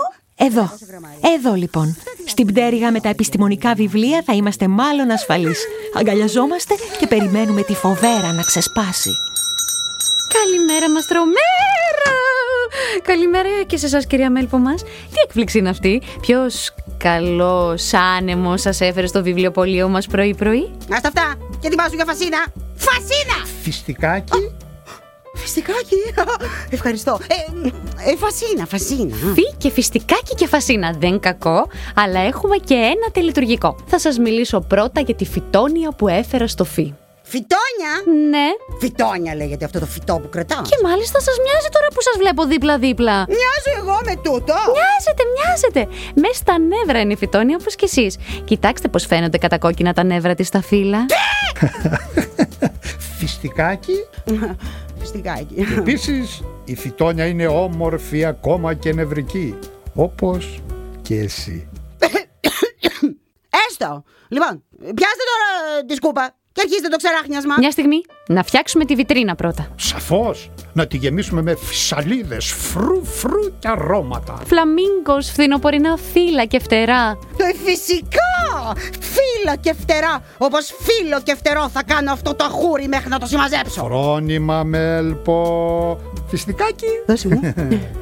Εδώ, 0.47 0.65
εδώ 1.35 1.53
λοιπόν. 1.63 1.87
Στην 2.33 2.45
πτέρυγα 2.49 2.89
με 2.95 2.99
τα 3.05 3.09
επιστημονικά 3.15 3.71
βιβλία 3.81 4.19
θα 4.27 4.33
είμαστε 4.39 4.65
μάλλον 4.67 5.07
ασφαλείς. 5.17 5.59
Αγκαλιαζόμαστε 5.99 6.73
και 6.99 7.07
περιμένουμε 7.07 7.61
τη 7.69 7.73
φοβέρα 7.83 8.29
να 8.37 8.43
ξεσπάσει. 8.49 9.13
Καλημέρα, 10.39 10.89
Μαστρομέρα! 10.91 12.15
Καλημέρα 13.03 13.49
και 13.67 13.77
σε 13.77 13.85
εσάς, 13.85 14.05
κυρία 14.05 14.29
Μέλπο 14.29 14.57
μας. 14.57 14.83
Τι 14.83 15.19
έκπληξη 15.25 15.57
είναι 15.57 15.69
αυτή; 15.69 16.01
Ποιος 16.21 16.73
καλός 16.97 17.93
άνεμος 17.93 18.61
σας 18.61 18.81
έφερε 18.81 19.07
στο 19.07 19.23
βιβλιοπωλείο 19.23 19.87
μας 19.87 20.07
πρωί-πρωί; 20.07 20.71
Άστα 20.91 21.07
αυτά. 21.07 21.35
Και 21.59 21.67
ετοιμάσου 21.67 21.95
για 21.95 22.05
φασίνα. 22.05 22.45
Φασίνα! 22.75 23.45
Φιστικάκι. 23.61 24.51
Φιστικάκι. 25.35 25.95
Ευχαριστώ. 26.69 27.19
Ε, 27.27 28.11
ε, 28.11 28.15
φασίνα, 28.15 28.65
φασίνα. 28.65 29.15
Φι 29.15 29.55
και 29.57 29.71
φιστικάκι 29.71 30.35
και 30.35 30.47
φασίνα. 30.47 30.95
Δεν 30.99 31.19
κακό, 31.19 31.67
αλλά 31.95 32.19
έχουμε 32.19 32.55
και 32.55 32.73
ένα 32.73 33.11
τελειτουργικό. 33.11 33.75
Θα 33.85 33.99
σας 33.99 34.17
μιλήσω 34.17 34.59
πρώτα 34.59 35.01
για 35.01 35.15
τη 35.15 35.25
φυτόνια 35.25 35.91
που 35.91 36.07
έφερα 36.07 36.47
στο 36.47 36.63
φι. 36.63 36.93
Φυτόνια. 37.33 37.93
Ναι, 38.29 38.47
Φυτόνια 38.79 39.35
λέγεται 39.35 39.65
αυτό 39.65 39.79
το 39.79 39.85
φυτό 39.85 40.19
που 40.21 40.29
κρατάω. 40.29 40.61
και 40.61 40.77
μάλιστα 40.83 41.19
σας 41.21 41.35
μοιάζει 41.45 41.67
τώρα 41.71 41.87
που 41.87 42.01
σας 42.01 42.15
βλέπω 42.17 42.45
δίπλα-δίπλα. 42.45 43.25
Μοιάζω 43.27 43.71
εγώ 43.81 43.99
με 44.05 44.15
τούτο. 44.15 44.53
Μοιάζετε, 44.77 45.23
μοιάζετε. 45.35 45.87
Μέσα 46.15 46.33
στα 46.33 46.59
νεύρα 46.59 46.99
είναι 46.99 47.13
η 47.13 47.15
φυτόνια 47.15 47.57
όπως 47.59 47.75
και 47.75 47.85
εσείς. 47.85 48.17
Κοιτάξτε 48.43 48.87
πώς 48.87 49.05
φαίνονται 49.05 49.37
κατακόκκινα 49.37 49.93
τα 49.93 50.03
νεύρα 50.03 50.35
της 50.35 50.47
στα 50.47 50.61
φύλλα. 50.61 51.05
Φιστικάκι. 53.19 53.95
Φιστικάκι. 54.99 55.67
Επίσης, 55.77 56.41
η 56.65 56.75
φυτόνια 56.75 57.25
είναι 57.25 57.47
όμορφη 57.47 58.25
ακόμα 58.25 58.73
και 58.73 58.93
νευρική. 58.93 59.57
Όπως 59.95 60.61
και 61.01 61.15
εσύ. 61.15 61.69
Έστω. 63.67 64.03
Λοιπόν, 64.27 64.63
πιάστε 64.79 65.23
τώρα 65.31 65.79
ε, 65.79 65.85
τη 65.85 65.93
σκούπα 65.95 66.35
και 66.53 66.61
αρχίστε 66.65 66.87
το 66.87 66.97
ξεράχνιασμα. 66.97 67.55
Μια 67.57 67.71
στιγμή, 67.71 68.01
να 68.27 68.43
φτιάξουμε 68.43 68.85
τη 68.85 68.95
βιτρίνα 68.95 69.35
πρώτα. 69.35 69.67
Σαφώς, 69.75 70.49
να 70.73 70.87
τη 70.87 70.97
γεμίσουμε 70.97 71.41
με 71.41 71.55
φυσαλίδες, 71.55 72.45
φρου 72.45 73.05
φρου 73.05 73.59
και 73.59 73.67
αρώματα. 73.67 74.41
Φλαμίγκος, 74.45 75.29
φθινοπορεινά 75.31 75.97
φύλλα 76.13 76.45
και 76.45 76.59
φτερά. 76.59 77.17
Ε, 77.37 77.55
φυσικά! 77.65 78.73
Φύλλα 78.99 79.55
και 79.55 79.73
φτερά! 79.73 80.23
Όπως 80.37 80.73
φίλο 80.79 81.21
και 81.23 81.35
φτερό 81.35 81.69
θα 81.69 81.83
κάνω 81.83 82.11
αυτό 82.11 82.35
το 82.35 82.43
αχούρι 82.43 82.87
μέχρι 82.87 83.09
να 83.09 83.19
το 83.19 83.25
συμμαζέψω. 83.25 83.83
Φρόνημα 83.83 84.63
μέλπο. 84.63 85.99
Φιστικάκι. 86.27 86.85
Δώσε 87.07 87.27
μου. 87.27 87.53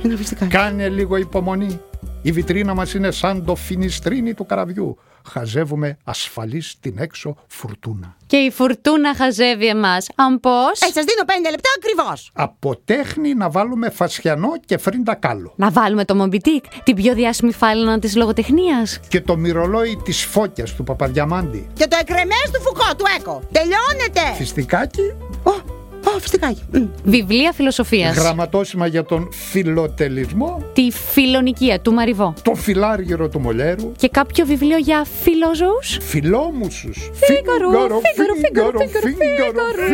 Ένα 0.04 0.16
φιστικάκι. 0.18 0.52
Κάνε 0.52 0.90
λίγο 0.90 1.16
υπομονή. 1.16 1.80
Η 2.22 2.32
βιτρίνα 2.32 2.74
μας 2.74 2.94
είναι 2.94 3.12
σαν 3.12 3.46
το 3.46 3.56
φινιστρίνι 3.56 4.34
του 4.34 4.46
καραβιού. 4.46 4.98
Χαζεύουμε 5.30 5.98
ασφαλής 6.04 6.76
την 6.80 6.98
έξω 6.98 7.36
φουρτούνα. 7.48 8.16
Και 8.28 8.38
η 8.38 8.52
φουρτούνα 8.52 9.16
χαζεύει 9.16 9.68
εμάς. 9.68 10.08
Αν 10.16 10.40
πώς... 10.40 10.82
Ε, 10.82 10.86
σας 10.86 10.94
δίνω 10.94 11.26
πέντε 11.26 11.50
λεπτά 11.50 11.70
ακριβώς. 11.78 12.32
Από 12.34 12.76
τέχνη 12.86 13.34
να 13.34 13.50
βάλουμε 13.50 13.90
φασιανό 13.90 14.50
και 14.66 14.78
φρίντα 14.78 15.16
κάλο. 15.16 15.54
Να 15.56 15.72
βάλουμε 15.72 16.06
το 16.06 16.16
Μομπιτίκ, 16.16 16.64
την 16.84 16.96
πιο 16.96 17.14
διάσημη 17.14 17.54
φάλαινα 17.54 18.00
της 18.00 18.16
λογοτεχνίας. 18.16 19.00
Και 19.08 19.22
το 19.22 19.38
μυρολόι 19.38 20.02
της 20.04 20.26
φώκιας 20.26 20.74
του 20.74 20.84
Παπαδιαμάντη. 20.84 21.70
Και 21.74 21.88
το 21.88 21.98
εκρεμές 22.02 22.50
του 22.54 22.62
Φουκώ 22.62 22.96
του 22.98 23.06
Έκο. 23.20 23.42
Τελειώνεται. 23.52 24.36
Φιστικάκι. 24.38 25.14
Ω, 25.44 25.79
ω, 26.06 26.20
φιστικάκι. 26.20 26.64
Μμ. 26.72 26.86
Βιβλία 27.04 27.52
φιλοσοφίας. 27.52 28.18
Γραμματόσημα 28.18 28.88
για 28.88 29.04
τον 29.04 29.30
φιλοτελισμό. 29.52 30.64
Τη 30.74 30.92
φιλονικία 30.92 31.80
του 31.80 31.94
Μαριβό. 31.94 32.34
Το 32.44 32.56
φιλάργυρο 32.56 33.30
του 33.30 33.40
Μολέρου. 33.40 33.92
Και 33.98 34.10
κάποιο 34.10 34.46
βιβλίο 34.46 34.78
για 34.78 35.06
φιλόζωους. 35.24 35.98
Φιλόμουσους. 36.02 37.10
Φίγκαρο, 37.14 37.70
Φίγκαρο, 37.70 38.00
Φίγκαρο, 38.36 38.80
Φίγκαρο, 38.80 38.80
Φίγκαρο. 38.80 39.88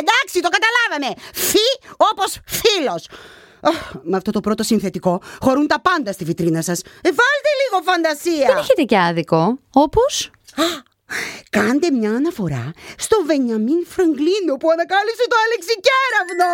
Εντάξει, 0.00 0.40
το 0.40 0.48
καταλάβαμε. 0.56 1.20
Φι 1.34 1.66
όπως 1.96 2.38
φίλος. 2.44 3.06
Αχ, 3.62 3.92
Με 4.02 4.16
αυτό 4.16 4.30
το 4.30 4.40
πρώτο 4.40 4.62
συνθετικό 4.62 5.20
χωρούν 5.40 5.66
τα 5.66 5.80
πάντα 5.80 6.12
στη 6.12 6.24
βιτρίνα 6.24 6.62
σας. 6.62 6.80
Ε, 6.80 7.08
βάλτε 7.08 7.50
λίγο 7.62 7.82
φαντασία. 7.90 8.46
Δεν 8.46 8.56
έχετε 8.56 8.82
και 8.82 8.98
άδικο. 8.98 9.58
Όπως... 9.72 10.30
Κάντε 11.56 11.90
μια 11.90 12.10
αναφορά 12.10 12.64
στο 13.04 13.16
Βενιαμίν 13.26 13.80
Φραγκλίνο 13.92 14.52
που 14.60 14.68
ανακάλυψε 14.74 15.24
το 15.32 15.36
Αλεξικέραυνο. 15.46 16.50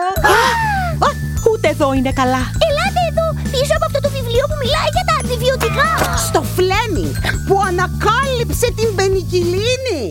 Ούτε 1.51 1.69
εδώ 1.69 1.93
είναι 1.93 2.13
καλά. 2.21 2.43
Ελάτε 2.67 3.03
εδώ, 3.06 3.06
πίσω 3.55 3.73
από 3.79 3.85
αυτό 3.89 3.99
το 4.07 4.11
βιβλίο 4.17 4.45
που 4.51 4.57
μιλάει 4.63 4.91
για 4.97 5.05
τα 5.09 5.15
αντιβιωτικά. 5.21 5.89
στο 6.29 6.41
Φλέμινγκ 6.57 7.15
που 7.47 7.57
ανακάλυψε 7.71 8.67
την 8.79 8.89
πενικυλίνη. 8.97 10.03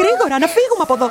Γρήγορα, 0.00 0.34
να 0.44 0.48
φύγουμε 0.56 0.82
από 0.86 0.94
εδώ. 0.98 1.08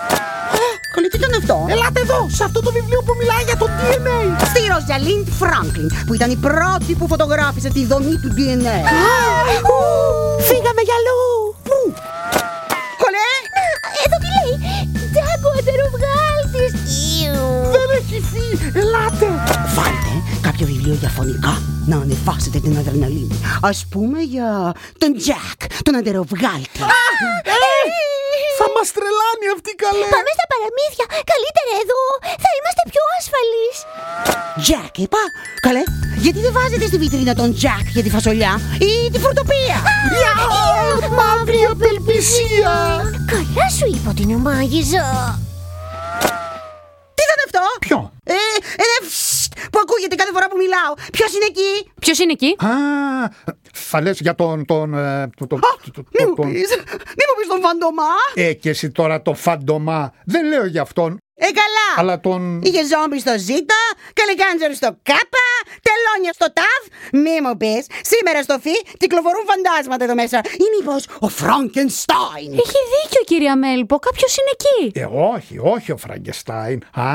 Καλή, 0.95 1.07
τι 1.11 1.17
ήταν 1.21 1.33
αυτό; 1.41 1.55
Ελάτε 1.73 1.99
εδώ, 2.07 2.19
σε 2.37 2.43
αυτό 2.47 2.59
το 2.65 2.71
βιβλίο 2.77 3.01
που 3.05 3.13
μιλάει 3.19 3.43
για 3.49 3.57
το 3.61 3.67
DNA. 3.77 4.19
Στη 4.49 4.61
Ροζαλίντ 4.73 5.27
Φράγκλιν, 5.39 5.89
που 6.05 6.13
ήταν 6.17 6.29
η 6.37 6.39
πρώτη 6.47 6.91
που 6.99 7.05
φωτογράφησε 7.11 7.69
τη 7.77 7.81
δομή 7.91 8.15
του 8.23 8.29
DNA. 8.37 8.77
Φύγαμε 10.49 10.81
για 10.87 10.95
αλλού. 10.99 11.21
Πού; 11.67 11.77
Κολέ, 13.01 13.31
Εδώ 14.05 14.17
τι 14.23 14.29
λέει, 14.37 14.53
Τζάγκο 15.13 15.49
αντεροβγάλτης. 15.59 16.71
Ιου. 17.21 17.47
Δεν 17.75 17.87
έχει 17.99 18.17
φύγει. 18.31 18.71
Ελάτε. 18.81 19.27
Βάλτε 20.61 20.65
κάποιο 20.65 20.65
βιβλίο 20.65 20.95
για 21.01 21.09
φωνικά 21.09 21.53
να 21.85 21.95
ανεβάσετε 22.03 22.59
την 22.59 22.77
αδρεναλίνη. 22.77 23.37
Ας 23.61 23.85
πούμε 23.91 24.19
για 24.33 24.73
τον 24.97 25.09
Τζακ, 25.17 25.59
τον 25.85 25.95
αντεροβγάλτη. 25.95 26.79
Θα 28.59 28.67
μας 28.75 28.87
τρελάνει 28.95 29.47
αυτή 29.55 29.71
καλέ. 29.83 30.07
Πάμε 30.15 30.31
στα 30.37 30.45
παραμύθια. 30.51 31.05
Καλύτερα 31.31 31.71
εδώ. 31.83 32.01
Θα 32.43 32.49
είμαστε 32.57 32.81
πιο 32.91 33.03
ασφαλείς. 33.19 33.75
Τζακ, 34.63 34.93
είπα. 35.05 35.21
Καλέ, 35.65 35.83
γιατί 36.25 36.39
δεν 36.45 36.51
βάζετε 36.57 36.85
στη 36.91 36.97
βιτρίνα 37.03 37.33
τον 37.41 37.49
Τζακ 37.57 37.85
για 37.95 38.03
τη 38.05 38.09
φασολιά 38.15 38.53
ή 38.89 38.91
τη 39.13 39.19
φορτοπία. 39.25 39.77
Μαύρη 41.19 41.61
απελπισία. 41.71 42.73
Καλά 43.33 43.65
σου 43.77 43.85
είπα 43.93 44.09
ότι 44.13 44.21
είναι 44.25 44.37
μάγιζα. 44.47 45.05
Τι 47.15 47.21
ήταν 47.27 47.39
αυτό; 47.47 47.61
Ποιο; 47.85 47.99
Ε, 48.23 48.33
ένα 48.85 48.97
φσστ 49.09 49.30
που 49.71 49.79
ακούγεται 49.83 50.15
κάθε 50.15 50.31
φορά 50.31 50.47
που 50.49 50.57
μιλάω. 50.57 50.93
Ποιος 51.11 51.33
είναι 51.35 51.45
εκεί; 51.53 51.91
Ποιος 51.99 52.19
είναι 52.19 52.31
εκεί; 52.31 52.55
Α, 52.65 52.69
θα 53.73 54.01
λες 54.01 54.19
για 54.19 54.35
τον... 54.35 54.65
τον, 54.65 54.93
ε, 54.93 55.29
τον, 55.37 55.47
τον, 55.47 55.59
τον- 55.93 56.05
Μη 56.19 56.25
μου 56.25 56.35
τον- 56.35 56.51
πεις, 56.51 56.69
μη 57.17 57.23
μου 57.27 57.35
πεις 57.37 57.47
τον 57.47 57.61
Φαντομά. 57.61 58.11
Ε, 58.33 58.53
και 58.53 58.69
εσύ 58.69 58.91
τώρα 58.91 59.21
το 59.21 59.33
φαντομά. 59.33 60.13
Δεν 60.25 60.47
λέω 60.47 60.65
για 60.65 60.81
αυτόν, 60.81 61.17
Ε, 61.45 61.49
καλά. 61.61 61.89
αλλά 61.97 62.19
τον... 62.19 62.61
Είχε 62.63 62.81
ζόμπι 62.91 63.19
στο 63.19 63.33
Ζήτα, 63.37 63.81
καλικάντζερ 64.19 64.71
στο 64.75 64.89
Κάπα, 65.09 65.47
τελώνια 65.87 66.33
στο 66.33 66.47
Ταβ. 66.57 66.83
Μη 67.23 67.35
μου 67.45 67.57
πεις, 67.57 67.85
σήμερα 68.11 68.41
στο 68.43 68.57
Φι 68.63 68.75
κυκλοφορούν 68.97 69.43
φαντάσματα 69.51 70.03
εδώ 70.03 70.15
μέσα. 70.15 70.37
Ή 70.37 70.65
μήπως 70.75 71.07
ο 71.19 71.27
Φράγκενστάιν. 71.27 72.51
Έχει 72.63 72.79
δίκιο, 72.93 73.21
κυρία 73.25 73.55
Μέλπο. 73.55 73.99
Κάποιος 73.99 74.37
είναι 74.37 74.51
εκεί. 74.57 74.99
Ε, 74.99 75.07
όχι, 75.35 75.59
όχι 75.75 75.91
ο 75.91 75.97
Φραγκεστάιν. 75.97 76.79
Α, 76.93 77.09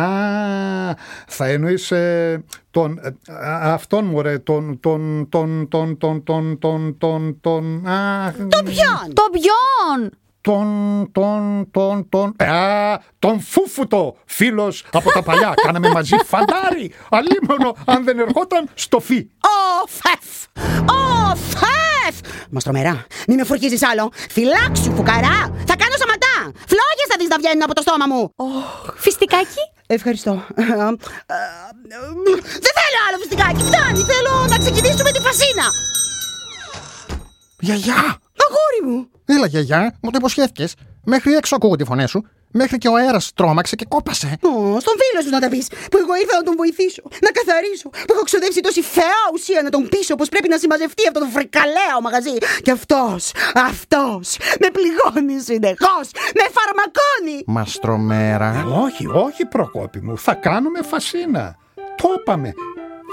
θα 1.27 1.47
εννοείς 1.47 1.91
ε, 1.91 2.45
τον... 2.71 3.01
ε, 3.03 3.33
α, 3.33 3.73
αυτόν 3.73 4.05
μου 4.05 4.23
ρε, 4.23 4.39
τον... 4.39 4.81
τον... 4.81 5.29
τον... 5.29 5.69
τον... 5.69 5.99
τον... 5.99 6.25
τον... 6.25 6.59
τον... 6.59 6.99
τον... 6.99 7.41
τον... 7.41 7.87
α, 7.87 8.33
Το 8.49 8.63
ποιον; 8.65 9.13
Το 9.13 9.25
ποιον! 9.33 10.11
Τον... 10.47 11.09
τον... 11.13 11.69
τον... 11.71 12.09
τον... 12.09 12.35
ε, 12.37 12.45
Α, 12.47 13.01
τον 13.19 13.41
Φούφουτο, 13.41 14.17
φίλος 14.25 14.85
από 14.93 15.11
τα 15.13 15.23
παλιά. 15.23 15.55
Κάναμε 15.67 15.89
μαζί 15.89 16.17
φαντάρι. 16.27 16.93
Αλίμονο, 17.11 17.77
αν 17.85 18.05
δεν 18.05 18.19
ερχόταν 18.19 18.69
στο 18.75 19.01
φι. 19.01 19.31
Ο 19.41 19.87
Φεφ! 19.99 20.27
Ο 20.89 21.37
Φεφ! 21.37 22.15
Μα 22.51 22.61
τρομερά, 22.61 23.07
μη 23.29 23.35
με 23.35 23.45
φουρκίζεις 23.45 23.83
άλλο. 23.83 24.13
Φυλάξου, 24.31 24.91
φουκαρά! 24.97 25.39
Θα 25.69 25.77
κάνω 25.83 25.97
σαματά! 26.03 26.35
Φλόγες 26.71 27.07
θα 27.11 27.17
δεις 27.19 27.29
να 27.29 27.37
βγαίνουν 27.39 27.63
από 27.63 27.75
το 27.75 27.83
στόμα 27.87 28.07
μου! 28.07 28.35
Φιστικάκι. 28.97 29.63
Ευχαριστώ. 29.87 30.33
Ε, 30.55 30.63
ε, 30.63 30.67
Δεν 32.65 32.73
θέλω 32.79 32.99
άλλο 33.07 33.17
φυστικάκι, 33.21 33.63
φτάνει! 33.71 34.01
Θέλω 34.13 34.33
να 34.49 34.59
ξεκινήσουμε 34.59 35.11
τη 35.11 35.21
φασίνα! 35.21 35.67
Γιαγιά! 37.59 38.19
Αγόρι 38.45 38.97
μου! 38.97 39.09
Έλα, 39.25 39.47
γιαγιά, 39.47 39.97
μου 40.03 40.11
το 40.11 40.17
υποσχέθηκες. 40.21 40.75
Μέχρι 41.05 41.33
έξω 41.35 41.55
ακούω 41.55 41.77
τη 41.77 41.85
φωνή 41.85 42.09
σου. 42.09 42.29
Μέχρι 42.51 42.79
και 42.79 42.89
ο 42.89 42.95
αέρας 42.95 43.33
τρόμαξε 43.35 43.77
και 43.77 43.85
κόπασε. 43.89 44.39
Ω, 44.43 44.81
στον 44.81 44.95
φίλο 45.01 45.23
σου 45.25 45.31
να 45.31 45.41
τα 45.41 45.49
πεις. 45.49 45.67
Που 45.91 45.99
εγώ 46.03 46.15
ήρθα 46.23 46.37
να 46.37 46.43
τον 46.43 46.55
βοηθήσω, 46.57 47.03
να 47.25 47.31
καθαρίσω. 47.39 47.89
Που 47.89 48.13
έχω 48.15 48.23
ξοδέψει 48.23 48.61
τόση 48.61 48.83
φαιά 48.83 49.21
ουσία 49.35 49.63
να 49.63 49.71
τον 49.71 49.89
πείσω 49.89 50.15
πως 50.15 50.29
πρέπει 50.29 50.49
να 50.49 50.59
συμμαζευτεί 50.59 51.03
αυτό 51.09 51.21
το 51.21 51.27
φρικαλαίο 51.27 51.97
μαγαζί. 52.03 52.37
Και 52.63 52.71
αυτός, 52.71 53.33
αυτός 53.55 54.37
με 54.61 54.69
πληγώνει 54.77 55.41
συνεχώς. 55.49 56.07
Με 56.39 56.45
φαρμακώνει. 56.57 57.39
Μαστρομέρα. 57.47 58.65
Όχι, 58.85 59.07
όχι 59.07 59.45
Προκόπη 59.45 60.01
μου, 60.01 60.19
θα 60.19 60.35
κάνουμε 60.35 60.83
φασίνα. 60.83 61.57
Το 61.75 62.09
είπαμε. 62.17 62.55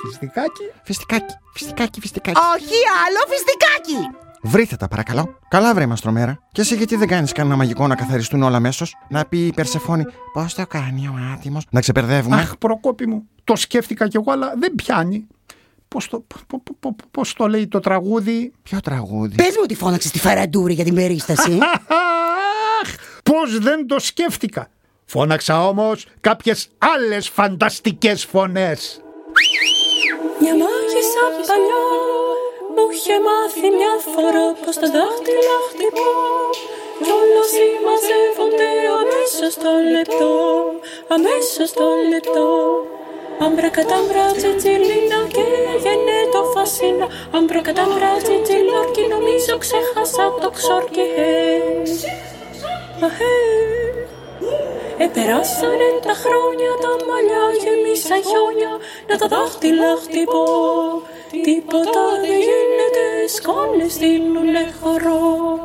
Φυσικάκι. 0.05 0.65
Φιστικάκι, 0.83 1.33
φιστικάκι, 1.53 1.99
φιστικάκι. 1.99 2.39
Όχι 2.55 2.77
άλλο 3.03 3.21
φιστικάκι. 3.31 3.99
Βρείτε 4.45 4.75
τα 4.75 4.87
παρακαλώ. 4.87 5.39
Καλά 5.47 5.73
βρε 5.73 5.85
μαστρομέρα. 5.85 6.39
Και 6.51 6.61
εσύ 6.61 6.75
γιατί 6.75 6.95
δεν 6.95 7.07
κάνεις 7.07 7.31
κανένα 7.31 7.55
μαγικό 7.55 7.87
να 7.87 7.95
καθαριστούν 7.95 8.43
όλα 8.43 8.57
αμέσως; 8.57 8.95
Να 9.09 9.25
πει 9.25 9.45
η 9.45 9.53
Περσεφόνη 9.53 10.03
πώς 10.33 10.53
το 10.53 10.67
κάνει 10.67 11.07
ο 11.07 11.13
άτιμος; 11.33 11.65
Να 11.69 11.79
ξεπερδεύουμε. 11.79 12.35
Αχ, 12.35 12.57
Προκόπη 12.57 13.07
μου, 13.07 13.27
το 13.43 13.55
σκέφτηκα 13.55 14.07
κι 14.07 14.17
εγώ, 14.17 14.31
αλλά 14.31 14.53
δεν 14.59 14.75
πιάνει. 14.75 15.27
Πώς 15.87 16.07
το, 16.07 16.19
πο- 16.47 16.59
πο- 16.63 16.75
πο- 16.79 16.95
πώς 17.11 17.33
το 17.33 17.47
λέει 17.47 17.67
το 17.67 17.79
τραγούδι; 17.79 18.51
Ποιο 18.63 18.79
τραγούδι; 18.79 19.35
Πες 19.35 19.47
μου 19.55 19.61
ότι 19.63 19.75
φώναξες 19.75 20.11
τη 20.11 20.19
φαραντούρη 20.19 20.73
για 20.73 20.83
την 20.83 20.95
περίσταση. 20.95 21.51
Αχ, 22.81 22.95
πώς 23.23 23.59
δεν 23.59 23.87
το 23.87 23.99
σκέφτηκα. 23.99 24.67
Φώναξα 25.05 25.67
όμως 25.67 26.05
κάποιες 26.21 26.69
άλλες 26.77 27.29
φανταστικές 27.29 28.25
φωνές. 28.25 29.01
Μια 30.39 30.51
μάγισσα 30.51 31.23
παλιά 31.47 31.81
μου 32.75 32.85
είχε 32.93 33.15
μάθει 33.27 33.67
μια 33.77 33.93
φορά 34.13 34.47
πως 34.61 34.75
τα 34.81 34.87
δάχτυλα 34.95 35.57
χτυπώ 35.69 36.11
κι 37.03 37.11
όλα 37.19 37.43
συμμαζεύονται 37.53 38.71
αμέσως 39.01 39.53
το 39.63 39.71
λεπτό, 39.93 40.33
αμέσως 41.15 41.69
το 41.79 41.87
λεπτό. 42.11 42.49
Αμπρακατάμπρα 43.45 44.25
τσιτσιλίνα 44.37 45.19
και 45.35 45.45
έγινε 45.73 46.17
το 46.31 46.41
φασίνα 46.53 47.07
Αμπρακατάμπρα 47.37 48.11
τσιτσιλόρκι 48.23 49.03
νομίζω 49.13 49.57
ξέχασα 49.63 50.25
το 50.41 50.49
ξόρκι 50.57 51.05
hey. 51.17 51.73
Αχέ. 53.05 53.35
Επεράσανε 54.97 55.89
τα 56.05 56.13
χρόνια, 56.23 56.71
τα 56.83 56.91
μαλλιά 57.07 57.45
γεμίσαν 57.61 58.21
χιόνια 58.27 58.73
Να 59.07 59.15
τα 59.17 59.27
δάχτυλα 59.27 59.91
χτυπώ 60.03 60.45
Τίποτα 61.41 62.03
δεν 62.21 62.39
γίνεται, 62.47 63.27
σκόνη 63.35 63.89
στείλουνε 63.89 64.73
χαρό. 64.81 65.59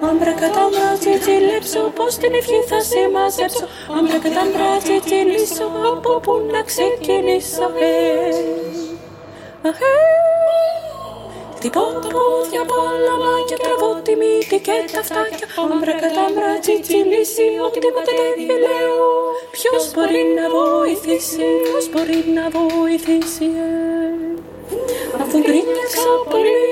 Αν 0.00 0.18
κατά 0.18 0.68
μπράτσι 0.70 1.18
τη 1.18 1.44
λέψω, 1.44 1.92
πως 1.96 2.16
την 2.16 2.34
ευχή 2.34 2.62
θα 2.68 2.80
σε 2.80 3.08
μαζέψω. 3.12 3.66
κατά 3.96 4.06
πρακατά 4.08 4.44
μπράτσι 4.54 5.00
τη 5.00 5.14
λύσω, 5.14 5.70
από 5.92 6.20
πού 6.20 6.48
να 6.52 6.62
ξεκινήσω. 6.62 7.70
Ε. 7.80 8.28
Αχέ, 9.68 9.68
αχέ. 9.68 9.84
Ε. 10.28 10.31
Χτυπώ 11.62 11.86
τα 12.02 12.08
πόδια 12.16 12.62
πάλαμα 12.70 13.34
και 13.48 13.56
τραβώ 13.62 13.92
τη 14.06 14.14
μύτη 14.20 14.58
και 14.66 14.76
τα 14.92 15.02
φτάκια 15.08 15.46
Αμπρακατάμπρα 15.74 16.52
τσιτσιλίσει, 16.62 17.48
οτιδήποτε 17.66 18.12
δεν 18.18 18.58
λέω 18.64 19.06
Ποιος 19.56 19.84
μπορεί 19.92 20.22
να 20.38 20.44
βοηθήσει, 20.56 21.48
ποιος 21.64 21.86
μπορεί 21.92 22.20
να 22.36 22.44
βοηθήσει 22.56 23.48
ε. 23.66 24.10
Αφού 25.20 25.36
γκρίνιαξα 25.44 26.12
πολύ, 26.30 26.64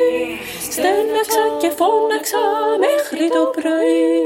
στέναξα 0.75 1.45
και 1.61 1.71
φώναξα 1.79 2.43
μέχρι 2.85 3.25
το 3.37 3.43
πρωί 3.57 4.17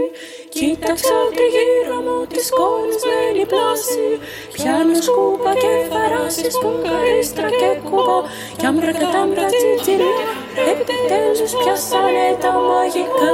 Κοίταξα 0.59 1.19
τριγύρω 1.35 1.99
μου 2.07 2.19
τη 2.33 2.41
σκόνισμένη 2.49 3.45
πλάση 3.53 4.07
Πιάνω 4.53 4.95
σκούπα 5.07 5.53
και 5.63 5.73
φαράσει, 5.91 6.47
σπουγγαρίστρα 6.57 7.49
και 7.61 7.71
κουμπά 7.85 8.19
Κι 8.59 8.67
αμπρακατάμπρα 8.67 9.45
τσιτσιλί, 9.53 10.13
επιτέλους 10.71 11.53
πιάσανε 11.61 12.29
τα 12.43 12.53
μαγικά 12.69 13.33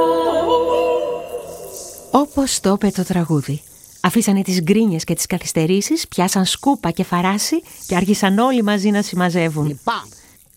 Όπως 2.11 2.61
το 2.61 2.71
είπε 2.73 2.91
το 2.91 3.05
τραγούδι. 3.05 3.63
Αφήσανε 4.01 4.43
τις 4.43 4.63
γκρίνιες 4.63 5.05
και 5.05 5.15
τις 5.15 5.27
καθυστερήσεις, 5.27 6.09
πιάσαν 6.09 6.45
σκούπα 6.45 6.91
και 6.91 7.05
φαράση 7.05 7.63
και 7.87 7.97
άρχισαν 7.97 8.39
όλοι 8.39 8.63
μαζί 8.63 8.91
να 8.91 9.03
συμμαζεύουν. 9.03 9.67
Λοιπόν, 9.67 10.03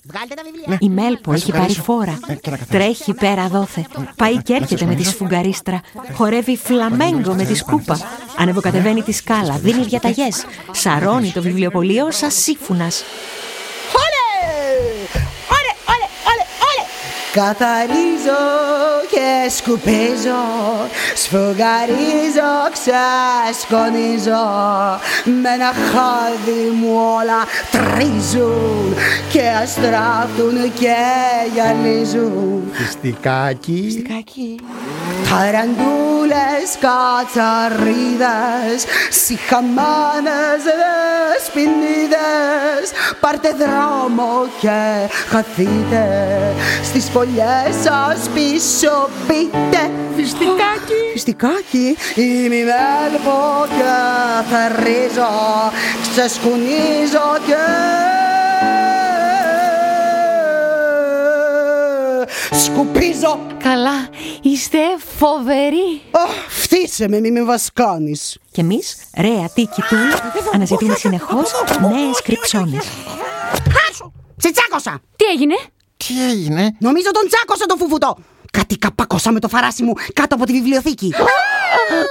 βγάλτε 0.03 0.33
τα 0.35 0.41
βιβλία. 0.45 0.77
Η 0.79 0.89
Μέλπο 0.89 1.29
Να 1.31 1.35
έχει 1.35 1.45
σε 1.45 1.51
πάρει 1.51 1.63
ευχαριστήσω. 1.63 1.83
φόρα. 1.83 2.19
Ε, 2.27 2.33
και 2.33 2.49
να 2.49 2.57
καθαρίσω. 2.57 2.93
Τρέχει 2.93 3.13
πέρα 3.13 3.47
δόθε. 3.47 3.85
Πάει 4.15 4.41
και 4.41 4.53
έρχεται 4.53 4.85
με 4.85 4.95
τη 4.95 5.03
σφουγγαρίστρα. 5.03 5.81
Χορεύει 6.13 6.57
φλαμέγκο 6.57 7.33
με 7.33 7.43
τη 7.45 7.55
σκούπα. 7.55 7.99
Ανεβοκατεβαίνει 8.37 9.01
τη 9.01 9.11
σκάλα. 9.11 9.57
Δίνει 9.57 9.83
διαταγές. 9.83 10.45
Σαρώνει 10.71 11.31
το 11.31 11.41
βιβλιοπωλείο 11.41 12.11
σαν 12.11 12.31
σύμφουνα. 12.31 12.87
Όλε! 14.03 14.25
Όλε, 15.55 15.71
όλε, 15.93 16.07
όλε, 16.31 16.43
όλε! 16.69 16.83
Καθαρίζει 18.23 18.23
Σφογγαρίζω 18.23 19.07
και 19.12 19.49
σκουπίζω 19.49 20.41
Σφογγαρίζω, 21.15 22.51
ξεσκονίζω. 22.71 24.45
Με 25.41 25.49
ένα 25.53 25.71
χάδι 25.91 26.63
μου 26.79 26.91
όλα 27.17 27.41
τρίζουν 27.71 28.95
Και 29.31 29.41
αστράφτουν 29.63 30.73
και 30.79 30.95
γυαλίζουν. 31.53 32.62
Φιστικάκι. 32.71 33.79
Φιστικάκι 33.83 34.59
Ταραντούλες, 35.29 36.69
κατσαρίδες 36.83 38.79
Σιχαμάνες, 39.09 40.62
δεσποινίδες. 40.81 42.86
Πάρτε 43.19 43.49
δρόμο 43.57 44.47
και 44.59 45.09
χαθείτε 45.29 46.05
Στις 46.83 47.09
φωλιές 47.09 47.75
σας 47.83 48.12
πίσω 48.34 49.10
μπείτε 49.28 49.91
Φιστικάκι 50.15 51.02
Φιστικάκι 51.13 51.97
Είμαι 52.15 52.56
μέλπο 52.56 53.65
και 53.67 53.93
θερίζω 54.49 55.30
Ξεσκουνίζω 56.12 57.38
και 57.45 57.56
Σκουπίζω 62.56 63.39
Καλά, 63.63 64.10
είστε 64.41 64.78
φοβεροί. 65.17 66.02
Αχ, 66.12 66.30
Φτύσε 66.47 67.08
με, 67.08 67.19
μη 67.19 67.32
με 67.32 67.43
βασκάνεις 67.43 68.39
Και 68.52 68.62
εμείς, 68.62 68.97
ρε 69.17 69.43
Αττίκη 69.43 69.82
Τούλα, 69.82 70.32
αναζητούμε 70.54 70.95
συνεχώς 70.95 71.52
νέες 71.82 72.21
κρυψώνες. 72.23 72.86
Σε 74.38 74.52
τσάκωσα 74.52 74.99
Τι 75.15 75.26
έγινε? 75.26 75.56
Τι 75.97 76.13
έγινε, 76.32 76.63
Νομίζω 76.79 77.12
τον 77.12 77.25
τσάκωσα 77.29 77.65
το 77.65 77.75
φουφουτό 77.79 78.17
Κάτι 78.51 78.75
καπάκωσα 78.77 79.32
με 79.32 79.39
το 79.39 79.47
φαράσι 79.47 79.84
μου 79.84 79.93
κάτω 80.13 80.36
από 80.36 80.45
τη 80.45 80.51
βιβλιοθήκη 80.58 81.10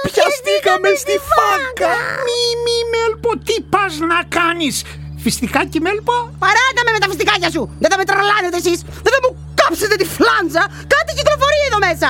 Πιαστήκαμε 0.07 0.89
στη 1.03 1.15
φάκα. 1.31 1.91
Μη, 2.27 2.41
μη, 2.65 2.77
Μέλπο, 2.93 3.29
τι 3.47 3.55
πας 3.73 3.93
να 4.11 4.19
κάνεις; 4.37 4.75
Φιστικάκι, 5.23 5.79
Μέλπο. 5.85 6.15
Παράτα 6.43 6.81
με 6.85 6.91
με 6.95 6.99
τα 7.03 7.07
φυστικάκια 7.11 7.49
σου 7.55 7.63
Δεν 7.81 7.89
θα 7.91 7.97
με 7.99 8.05
τρελάνετε 8.09 8.57
εσείς 8.61 8.79
Δεν 9.05 9.11
θα 9.15 9.19
μου 9.23 9.29
κάψετε 9.61 9.95
τη 10.01 10.05
φλάντζα 10.15 10.63
Κάτι 10.93 11.11
κυκλοφορεί 11.17 11.59
εδώ 11.69 11.79
μέσα 11.87 12.07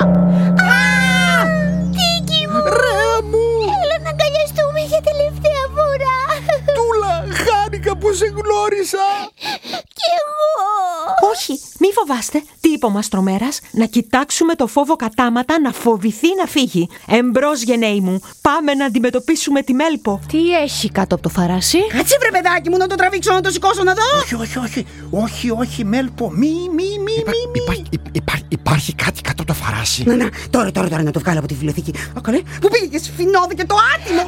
Τίκι 1.95 2.41
μου, 2.51 2.59
Ρε 2.81 3.03
μου. 3.29 3.45
έλα 3.81 3.97
να 4.05 4.09
αγκαλιαστούμε 4.13 4.81
για 4.91 5.01
τελευταία 5.09 5.63
φορά. 5.75 6.17
Τούλα, 6.75 7.15
χάρηκα 7.43 7.97
που 7.97 8.13
σε 8.13 8.25
γνώρισα. 8.25 9.05
Κι 9.97 10.09
εγώ. 10.19 10.51
Όχι, 11.31 11.59
μη 11.79 11.87
φοβάστε. 11.93 12.43
Τι 12.61 12.69
είπε 12.69 12.85
ο 12.85 12.89
Μαστρομέρας, 12.89 13.59
να 13.71 13.85
κοιτάξουμε 13.85 14.55
το 14.55 14.67
φόβο 14.67 14.95
κατάματα 14.95 15.59
να 15.59 15.71
φοβηθεί 15.71 16.27
να 16.37 16.45
φύγει. 16.45 16.89
Εμπρός 17.07 17.61
γενναίοι 17.61 17.99
μου, 17.99 18.21
πάμε 18.41 18.73
να 18.73 18.85
αντιμετωπίσουμε 18.85 19.61
τη 19.61 19.73
Μέλπο. 19.73 20.21
Τι 20.27 20.55
έχει 20.55 20.89
κάτω 20.89 21.15
από 21.15 21.23
το 21.23 21.29
φαράσι; 21.29 21.77
Κάτσε 21.87 22.17
βρε 22.19 22.29
παιδάκι 22.31 22.69
μου 22.69 22.77
να 22.77 22.87
το 22.87 22.95
τραβήξω 22.95 23.33
να 23.33 23.41
το 23.41 23.49
σηκώσω 23.49 23.83
να 23.83 23.93
δω 23.93 24.01
Όχι, 24.21 24.35
όχι, 24.35 24.57
όχι. 24.57 24.85
Όχι, 25.09 25.49
όχι, 25.49 25.85
Μέλπο. 25.85 26.31
Μη, 26.31 26.47
μη, 26.47 26.99
μη, 26.99 27.23
μη. 27.25 27.39
μη. 27.53 27.61
Υπάρχει, 27.61 27.85
υπάρχει, 28.11 28.45
υπάρχει 28.49 28.95
κάτι 28.95 29.21
κάτω 29.21 29.41
από 29.41 29.53
το 29.53 29.53
φαράσι. 29.53 30.03
Να, 30.03 30.15
να, 30.15 30.29
τώρα, 30.49 30.71
τώρα, 30.71 30.89
τώρα 30.89 31.03
να 31.03 31.11
το 31.11 31.19
βγάλω 31.19 31.39
από 31.39 31.47
τη 31.47 31.53
βιβλιοθήκη. 31.53 31.91
Α, 32.17 32.21
καλέ, 32.21 32.41
πού 32.61 32.67
πήγες 32.67 32.89
και 32.91 32.97
σφινώθηκε 32.97 33.65
το 33.65 33.75
άτιμο. 33.95 34.21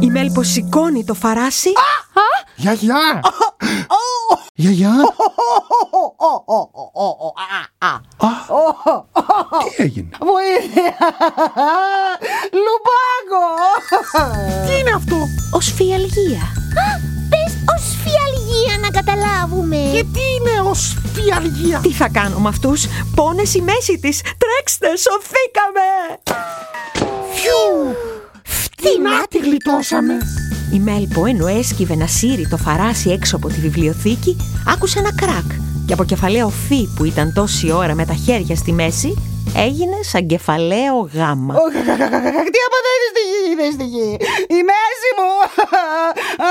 Η 0.00 0.06
Μέλπο 0.10 0.42
σηκώνει 0.42 1.04
το 1.04 1.14
φαράσι. 1.14 1.72
Γιαγιά! 2.56 3.20
Γιαγιά! 4.54 4.92
Τι 9.76 9.82
έγινε; 9.82 10.08
Βοήθεια! 10.20 10.96
Λουμπάγκο! 12.64 13.46
Τι 14.66 14.78
είναι 14.78 14.90
αυτό; 14.96 15.16
Ως 15.52 15.72
φιαλγία. 15.72 16.42
Πες 17.30 17.52
ως 17.76 17.96
φιαλγία 18.02 18.78
να 18.80 18.90
καταλάβουμε. 19.00 19.76
Και 19.76 20.04
τι 20.12 20.20
είναι 20.20 20.68
ως 20.70 20.96
φιαλγία; 21.14 21.80
Τι 21.80 21.92
θα 21.92 22.08
κάνω 22.08 22.38
με 22.38 22.48
αυτούς, 22.48 22.86
πόνες 23.14 23.54
η 23.54 23.60
μέση 23.60 23.98
της. 23.98 24.20
Τρέξτε, 24.20 24.96
σωθήκαμε. 24.96 25.88
Φιου. 27.32 27.96
Φτηνά 28.80 29.26
τη 29.30 29.38
γλιτώσαμε. 29.38 30.18
Η 30.72 30.78
Μέλπο 30.78 31.26
ενώ 31.26 31.46
έσκυβε 31.46 31.94
να 31.94 32.06
σύρει 32.06 32.48
το 32.48 32.56
φαράσι 32.56 33.10
έξω 33.10 33.36
από 33.36 33.48
τη 33.48 33.60
βιβλιοθήκη, 33.60 34.36
άκουσε 34.74 34.98
ένα 34.98 35.14
κρακ 35.14 35.50
και 35.86 35.92
από 35.92 36.04
κεφαλαίο 36.04 36.48
φι 36.48 36.88
που 36.96 37.04
ήταν 37.04 37.32
τόση 37.32 37.72
ώρα 37.72 37.94
με 37.94 38.04
τα 38.04 38.14
χέρια 38.14 38.56
στη 38.56 38.72
μέση, 38.72 39.14
έγινε 39.56 39.96
σαν 40.02 40.26
κεφαλαίο 40.26 41.10
γάμα. 41.14 41.54
Τι 41.54 42.60
απαντάει 42.68 43.00
στη 43.10 43.22
γη, 43.30 43.52
είδε 43.52 43.70
στη 43.70 43.84
γη. 43.84 44.16
Η 44.48 44.60
μέση 44.70 45.10
μου. 45.18 45.30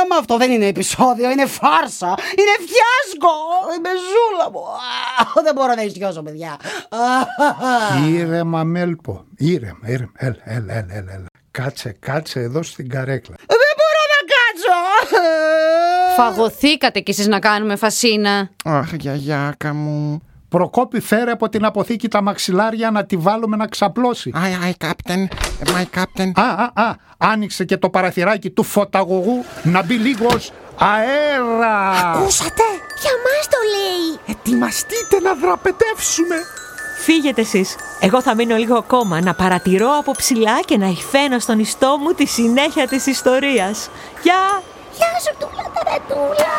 Άμα 0.01 0.15
αυτό 0.19 0.37
δεν 0.37 0.51
είναι 0.51 0.65
επεισόδιο, 0.65 1.31
είναι 1.31 1.45
φάρσα. 1.45 2.07
Είναι 2.39 2.55
φιάσκο. 2.69 3.35
Η 3.77 3.79
μεζούλα 3.85 4.51
μου. 4.51 4.59
Α, 4.59 5.41
Δεν 5.43 5.53
μπορώ 5.55 5.73
να 5.75 5.81
ισιώσω, 5.81 6.21
παιδιά. 6.21 6.57
Ήρεμα, 8.07 8.63
Μέλπο. 8.63 9.25
Ήρεμα, 9.37 9.79
ήρεμα. 9.85 10.11
Έλα, 10.15 10.37
έλα, 10.43 10.73
έλα, 10.73 10.93
έλα. 10.93 11.11
έλα. 11.13 11.25
Κάτσε, 11.51 11.95
κάτσε 11.99 12.39
εδώ 12.39 12.63
στην 12.63 12.89
καρέκλα. 12.89 13.35
Δεν 13.47 13.73
μπορώ 13.79 14.01
να 14.13 14.19
κάτσω. 14.33 14.77
Φαγωθήκατε 16.17 16.99
κι 16.99 17.11
εσείς 17.11 17.27
να 17.27 17.39
κάνουμε 17.39 17.75
φασίνα. 17.75 18.49
Αχ, 18.65 18.93
γιαγιάκα 18.93 19.73
μου. 19.73 20.21
Προκόπη 20.49 20.99
φέρε 20.99 21.31
από 21.31 21.49
την 21.49 21.65
αποθήκη 21.65 22.07
τα 22.07 22.21
μαξιλάρια 22.21 22.91
να 22.91 23.05
τη 23.05 23.17
βάλουμε 23.17 23.55
να 23.55 23.67
ξαπλώσει. 23.67 24.31
Άι, 24.35 24.57
άι, 24.63 24.73
κάπτεν. 24.77 25.29
My 25.65 25.99
captain. 25.99 26.31
Α, 26.33 26.43
α, 26.43 26.71
α, 26.73 26.95
άνοιξε 27.17 27.65
και 27.65 27.77
το 27.77 27.89
παραθυράκι 27.89 28.49
του 28.49 28.63
φωταγωγού 28.63 29.45
να 29.63 29.83
μπει 29.83 29.93
λίγος 29.93 30.51
αέρα. 30.77 31.89
Ακούσατε; 31.89 32.63
Για 33.01 33.11
μας 33.23 33.47
το 33.49 33.57
λέει. 33.75 34.35
Ετοιμαστείτε 34.37 35.19
να 35.23 35.33
δραπετεύσουμε. 35.33 36.35
Φύγετε 36.97 37.41
εσείς. 37.41 37.75
Εγώ 37.99 38.21
θα 38.21 38.35
μείνω 38.35 38.55
λίγο 38.55 38.77
ακόμα 38.77 39.21
να 39.21 39.33
παρατηρώ 39.33 39.97
από 39.99 40.11
ψηλά 40.11 40.61
και 40.65 40.77
να 40.77 40.87
υφαίνω 40.87 41.39
στον 41.39 41.59
ιστό 41.59 41.97
μου 41.97 42.11
τη 42.11 42.25
συνέχεια 42.25 42.87
της 42.87 43.05
ιστορίας. 43.05 43.89
Γεια! 44.23 44.61
Γεια 44.97 45.19
σου, 45.23 45.37
τούλα 45.39 45.71
ταρατούλα. 45.73 46.53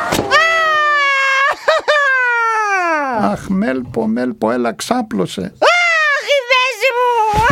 Αχ, 3.32 3.48
Μέλπο, 3.48 4.06
Μέλπο, 4.06 4.50
έλα 4.50 4.74
ξάπλωσε. 4.74 5.40
Αχ, 5.40 6.26
η 6.36 6.38
μέση 6.50 6.88
μου. 6.96 7.44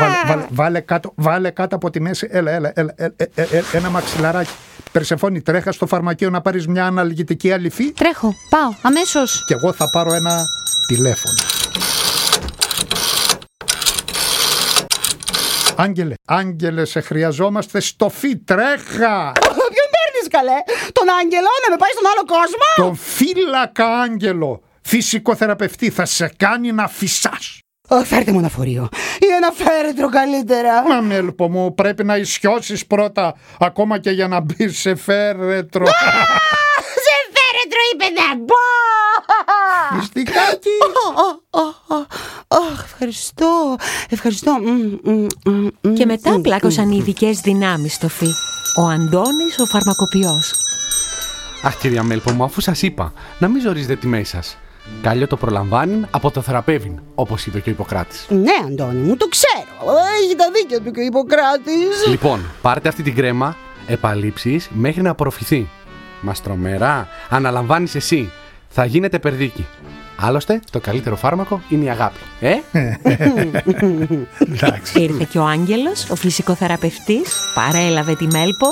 Βάλε, 0.00 0.16
βάλε, 0.34 0.46
βάλε, 0.50 0.80
κάτω, 0.80 1.12
βάλε 1.14 1.50
κάτω 1.50 1.76
από 1.76 1.90
τη 1.90 2.00
μέση. 2.00 2.28
Έλα, 2.30 2.50
έλα, 2.50 2.72
έλα, 2.74 2.94
έλα, 2.96 3.12
ε, 3.16 3.24
ε, 3.34 3.42
ε, 3.42 3.62
ένα 3.72 3.90
μαξιλαράκι. 3.90 4.50
Περσεφόνη, 4.92 5.40
τρέχα 5.42 5.72
στο 5.72 5.86
φαρμακείο 5.86 6.30
να 6.30 6.40
πάρεις 6.40 6.66
μια 6.66 6.86
αναλγητική 6.86 7.52
αληφή 7.52 7.92
Τρέχω, 7.92 8.34
πάω, 8.50 8.70
αμέσως. 8.82 9.44
και 9.46 9.54
εγώ 9.54 9.72
θα 9.72 9.90
πάρω 9.90 10.12
ένα 10.14 10.44
τηλέφωνο. 10.86 11.34
Άγγελε, 15.76 16.14
Άγγελε, 16.24 16.84
σε 16.84 17.00
χρειαζόμαστε 17.00 17.80
στο 17.80 18.08
φι, 18.08 18.36
τρέχα! 18.36 19.32
Ποιον 20.30 20.44
παίρνει 20.44 20.62
καλέ. 20.64 20.90
Τον 20.92 21.06
Άγγελο 21.20 21.50
να 21.64 21.70
με 21.70 21.76
πάει 21.76 21.90
στον 21.96 22.06
άλλο 22.12 22.24
κόσμο. 22.34 22.66
Τον 22.76 22.96
φύλακα 22.96 23.86
Άγγελο, 24.00 24.62
φυσικοθεραπευτή, 24.82 25.90
θα 25.90 26.04
σε 26.04 26.32
κάνει 26.36 26.72
να 26.72 26.88
φυσάς. 26.88 27.60
Ω, 27.88 28.04
φέρτε 28.04 28.32
μου 28.32 28.38
ένα 28.38 28.48
φορείο. 28.48 28.88
Ή 29.18 29.26
ένα 29.36 29.50
φέρετρο 29.52 30.08
καλύτερα. 30.08 30.82
Μα 30.88 31.00
μέλπο 31.00 31.48
μου, 31.50 31.74
πρέπει 31.74 32.04
να 32.04 32.16
ισιώσεις 32.16 32.86
πρώτα, 32.86 33.34
ακόμα 33.58 33.98
και 33.98 34.10
για 34.10 34.28
να 34.28 34.40
μπεις 34.40 34.78
σε 34.78 34.94
φέρετρο. 34.94 35.86
Σε 37.06 37.16
φέρετρο 37.34 37.80
είπε 37.92 38.20
να 38.20 38.36
μπω. 38.36 38.59
Μυστικάκι. 39.96 40.68
Αχ, 42.48 42.84
ευχαριστώ. 42.84 43.76
Ευχαριστώ. 44.08 44.56
Μμ, 44.62 45.10
μμ, 45.10 45.26
μμ, 45.44 45.66
μμ, 45.82 45.92
Και 45.94 46.06
μετά 46.06 46.38
μμ, 46.38 46.40
πλάκωσαν 46.40 46.90
οι 46.90 46.96
ειδικές 47.00 47.40
δυνάμεις 47.40 47.94
στο 47.94 48.08
φι. 48.08 48.26
Ο 48.76 48.82
Αντώνης 48.82 49.58
ο 49.58 49.66
φαρμακοποιός. 49.66 50.52
Αχ, 51.62 51.76
κυρία 51.78 52.02
Μέλπο 52.02 52.30
μου, 52.30 52.44
αφού 52.44 52.60
σας 52.60 52.82
είπα, 52.82 53.12
να 53.38 53.48
μην 53.48 53.62
ζορίζετε 53.62 53.96
τη 53.96 54.06
μέση 54.06 54.30
σας. 54.30 54.56
Κάλλιο 55.02 55.26
το 55.26 55.36
προλαμβάνει 55.36 56.06
από 56.10 56.30
το 56.30 56.40
θεραπεύειν, 56.40 57.00
όπως 57.14 57.46
είπε 57.46 57.60
και 57.60 57.68
ο 57.68 57.72
Ιπποκράτης. 57.72 58.26
Ναι, 58.28 58.52
Αντώνη 58.66 59.00
μου, 59.00 59.16
το 59.16 59.28
ξέρω. 59.28 59.94
Έχει 60.22 60.34
τα 60.34 60.50
δίκια 60.54 60.80
του 60.80 60.90
και 60.90 61.00
ο 61.00 61.02
Ιπποκράτης. 61.02 62.06
λοιπόν, 62.06 62.40
πάρτε 62.62 62.88
αυτή 62.88 63.02
την 63.02 63.14
κρέμα, 63.14 63.56
επαλήψει 63.86 64.62
μέχρι 64.70 65.02
να 65.02 65.10
απορροφηθεί. 65.10 65.68
Μαστρομερά, 66.20 67.08
αναλαμβάνεις 67.28 67.94
εσύ. 67.94 68.32
Θα 68.68 68.84
γίνετε 68.84 69.18
περδίκι. 69.18 69.66
Άλλωστε, 70.22 70.60
το 70.70 70.80
καλύτερο 70.80 71.16
φάρμακο 71.16 71.62
είναι 71.68 71.84
η 71.84 71.90
αγάπη. 71.90 72.20
Ε; 72.40 72.54
Εντάξει. 74.38 75.02
Ήρθε 75.02 75.26
και 75.30 75.38
ο 75.38 75.44
Άγγελος, 75.46 76.10
ο 76.10 76.14
φυσικοθεραπευτής, 76.14 77.36
παρέλαβε 77.54 78.14
τη 78.14 78.26
Μέλπο 78.26 78.66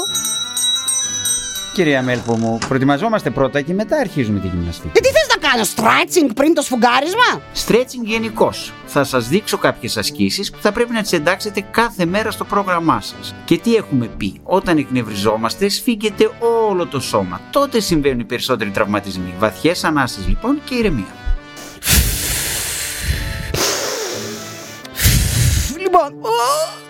Κυρία 1.78 2.02
Μέλπο 2.02 2.36
μου, 2.36 2.58
προετοιμαζόμαστε 2.68 3.30
πρώτα 3.30 3.60
και 3.60 3.74
μετά 3.74 3.96
αρχίζουμε 3.96 4.40
τη 4.40 4.46
γυμναστική. 4.46 4.98
Ε, 4.98 5.00
τι 5.00 5.08
θες 5.08 5.26
να 5.28 5.38
να 5.40 5.48
κάνω 5.48 5.64
stretching 5.74 6.30
πριν 6.34 6.54
το 6.54 6.62
σφουγγάρισμα; 6.62 7.40
Stretching 7.66 8.04
γενικώς. 8.04 8.72
Θα 8.86 9.04
σας 9.04 9.28
δείξω 9.28 9.58
κάποιες 9.58 9.96
ασκήσεις 9.96 10.50
που 10.50 10.58
θα 10.60 10.72
πρέπει 10.72 10.92
να 10.92 11.02
τις 11.02 11.12
εντάξετε 11.12 11.64
κάθε 11.70 12.04
μέρα 12.04 12.30
στο 12.30 12.44
πρόγραμμά 12.44 13.00
σας. 13.00 13.34
Και 13.44 13.58
τι 13.58 13.74
έχουμε 13.74 14.06
πει, 14.16 14.40
όταν 14.42 14.78
εκνευριζόμαστε, 14.78 15.68
σφίγγεται 15.68 16.30
όλο 16.68 16.86
το 16.86 17.00
σώμα. 17.00 17.40
Τότε 17.50 17.80
συμβαίνουν 17.80 18.20
οι 18.20 18.24
περισσότεροι 18.24 18.70
τραυματισμοί. 18.70 19.34
Βαθιές 19.38 19.84
ανάσες 19.84 20.26
λοιπόν 20.28 20.60
και 20.64 20.74
ηρεμία. 20.74 21.17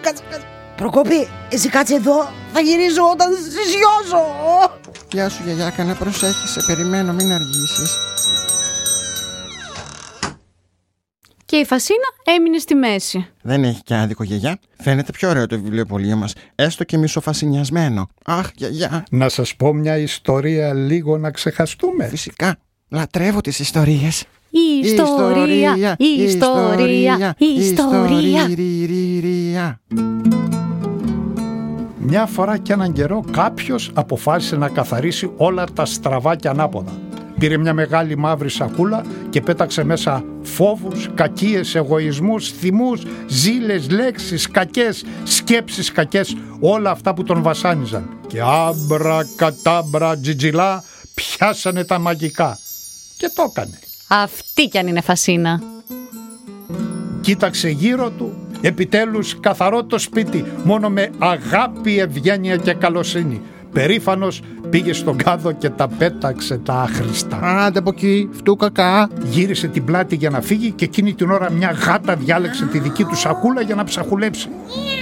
Κάτσε, 0.01 0.23
κάτσε. 0.31 0.47
Προκόπη, 0.77 1.29
εσύ 1.49 1.69
κάτσε 1.69 1.95
εδώ. 1.95 2.29
Θα 2.53 2.61
γυρίζω 2.61 3.03
όταν 3.13 3.29
σιώσω. 3.35 4.25
Γεια 5.13 5.29
σου 5.29 5.43
γιαγιά, 5.45 5.71
κάνε 5.71 5.95
προσέχεις, 5.95 6.51
σε 6.51 6.63
περιμένω, 6.67 7.13
μην 7.13 7.33
αργήσεις. 7.33 7.97
Και 11.45 11.57
η 11.57 11.65
Φασίνα 11.65 12.09
έμεινε 12.25 12.59
στη 12.59 12.75
μέση. 12.75 13.27
Δεν 13.43 13.65
έχει 13.65 13.83
και 13.83 13.95
άδικο 13.95 14.23
γιαγιά. 14.25 14.59
Φαίνεται 14.83 15.13
πιο 15.13 15.29
ωραίο 15.29 15.47
το 15.47 15.61
βιβλιοπωλείο 15.61 16.17
μας, 16.17 16.33
έστω 16.55 16.85
και 16.85 16.97
μισοφασινιασμένο. 16.97 18.09
Αχ 18.25 18.51
γιαγιά, 18.55 19.05
Να 19.11 19.29
σας 19.29 19.57
πω 19.57 19.73
μια 19.75 19.97
ιστορία 19.99 20.75
λίγο 20.75 21.19
να 21.19 21.31
ξεχαστούμε. 21.31 22.07
φυσικά. 22.09 22.57
Λατρεύω 22.89 23.41
τις 23.41 23.59
ιστορίες. 23.59 24.25
Η 24.51 24.87
ιστορία, 24.87 25.97
η 25.99 26.23
ιστορία, 26.23 27.35
η 27.39 27.61
ιστορία. 27.61 28.49
ιστορία. 28.49 29.81
Μια 31.99 32.27
φορά 32.27 32.59
και 32.59 32.73
έναν 32.73 32.93
καιρό 32.93 33.25
κάποιος 33.31 33.91
αποφάσισε 33.95 34.57
να 34.57 34.69
καθαρίσει 34.69 35.31
όλα 35.37 35.65
τα 35.75 35.85
στραβά 35.85 36.37
και 36.37 36.49
ανάποδα. 36.49 36.93
Πήρε 37.39 37.57
μια 37.57 37.75
μεγάλη 37.75 38.17
μαύρη 38.17 38.51
σακούλα 38.51 39.05
και 39.31 39.41
πέταξε 39.41 39.85
μέσα 39.85 40.25
φόβους, 40.43 41.11
κακίες, 41.15 41.75
εγωισμούς, 41.75 42.51
θυμούς, 42.53 43.03
ζήλες, 43.27 43.91
λέξεις, 43.91 44.51
κακές, 44.51 45.05
σκέψεις 45.25 45.93
κακές, 45.93 46.37
όλα 46.61 46.91
αυτά 46.91 47.15
που 47.15 47.23
τον 47.23 47.43
βασάνιζαν. 47.43 48.19
Και 48.27 48.41
άμπρα, 48.41 49.27
κατάμπρα, 49.37 50.19
τζιτζιλά, 50.19 50.83
πιάσανε 51.15 51.85
τα 51.85 51.99
μαγικά. 51.99 52.59
Και 53.17 53.31
το 53.35 53.43
έκανε. 53.51 53.79
Αυτή 54.09 54.69
κι 54.69 54.79
αν 54.79 54.87
είναι 54.87 55.01
Φασίνα. 55.01 55.63
Κοίταξε 57.21 57.69
γύρω 57.69 58.11
του, 58.11 58.47
επιτέλους 58.61 59.41
καθαρό 59.41 59.85
το 59.85 59.99
σπίτι, 59.99 60.45
μόνο 60.65 60.89
με 60.89 61.11
αγάπη, 61.19 61.99
ευγένεια 61.99 62.57
και 62.57 62.75
καλοσύνη. 62.75 63.43
Περήφανος 63.73 64.41
πήγε 64.71 64.93
στον 64.93 65.17
κάδο 65.17 65.53
και 65.53 65.71
τα 65.71 65.89
πέταξε 65.89 66.59
τα 66.59 66.75
άχρηστα. 66.75 67.39
Άντε 67.43 67.79
από 67.79 67.91
εκεί, 67.91 68.29
φτού 68.33 68.57
κακά. 68.57 69.09
Γύρισε 69.25 69.67
την 69.67 69.85
πλάτη 69.85 70.17
για 70.17 70.31
να 70.31 70.41
φύγει 70.41 70.71
και 70.71 70.85
εκείνη 70.85 71.15
την 71.15 71.31
ώρα 71.31 71.51
μια 71.51 71.71
γάτα 71.71 72.17
διάλεξε 72.17 72.67
τη 72.67 72.79
δική 72.79 73.05
του 73.05 73.17
σακούλα 73.17 73.61
για 73.61 73.75
να 73.75 73.85
ψαχουλέψει. 73.85 74.49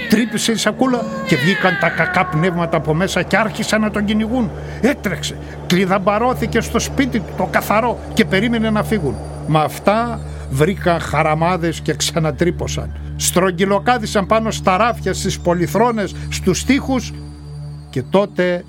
Τρύπησε 0.09 0.51
η 0.51 0.55
σακούλα 0.55 1.01
και 1.27 1.35
βγήκαν 1.35 1.77
τα 1.81 1.89
κακά 1.89 2.25
πνεύματα 2.25 2.77
από 2.77 2.93
μέσα 2.93 3.21
και 3.21 3.37
άρχισαν 3.37 3.81
να 3.81 3.91
τον 3.91 4.05
κυνηγούν. 4.05 4.51
Έτρεξε, 4.81 5.37
κλειδαμπαρώθηκε 5.67 6.61
στο 6.61 6.79
σπίτι 6.79 7.19
του 7.19 7.33
το 7.37 7.47
καθαρό 7.51 7.99
και 8.13 8.25
περίμενε 8.25 8.69
να 8.69 8.83
φύγουν. 8.83 9.15
Μα 9.47 9.61
αυτά 9.61 10.19
βρήκαν 10.49 10.99
χαραμάδες 10.99 11.79
και 11.79 11.93
ξανατρύπωσαν. 11.93 12.91
Στρογγυλοκάδισαν 13.15 14.25
πάνω 14.25 14.51
στα 14.51 14.77
ράφια, 14.77 15.13
στις 15.13 15.39
πολυθρόνες, 15.39 16.15
στους 16.29 16.63
τοίχους 16.63 17.13
και 17.97 18.03
τότε 18.09 18.65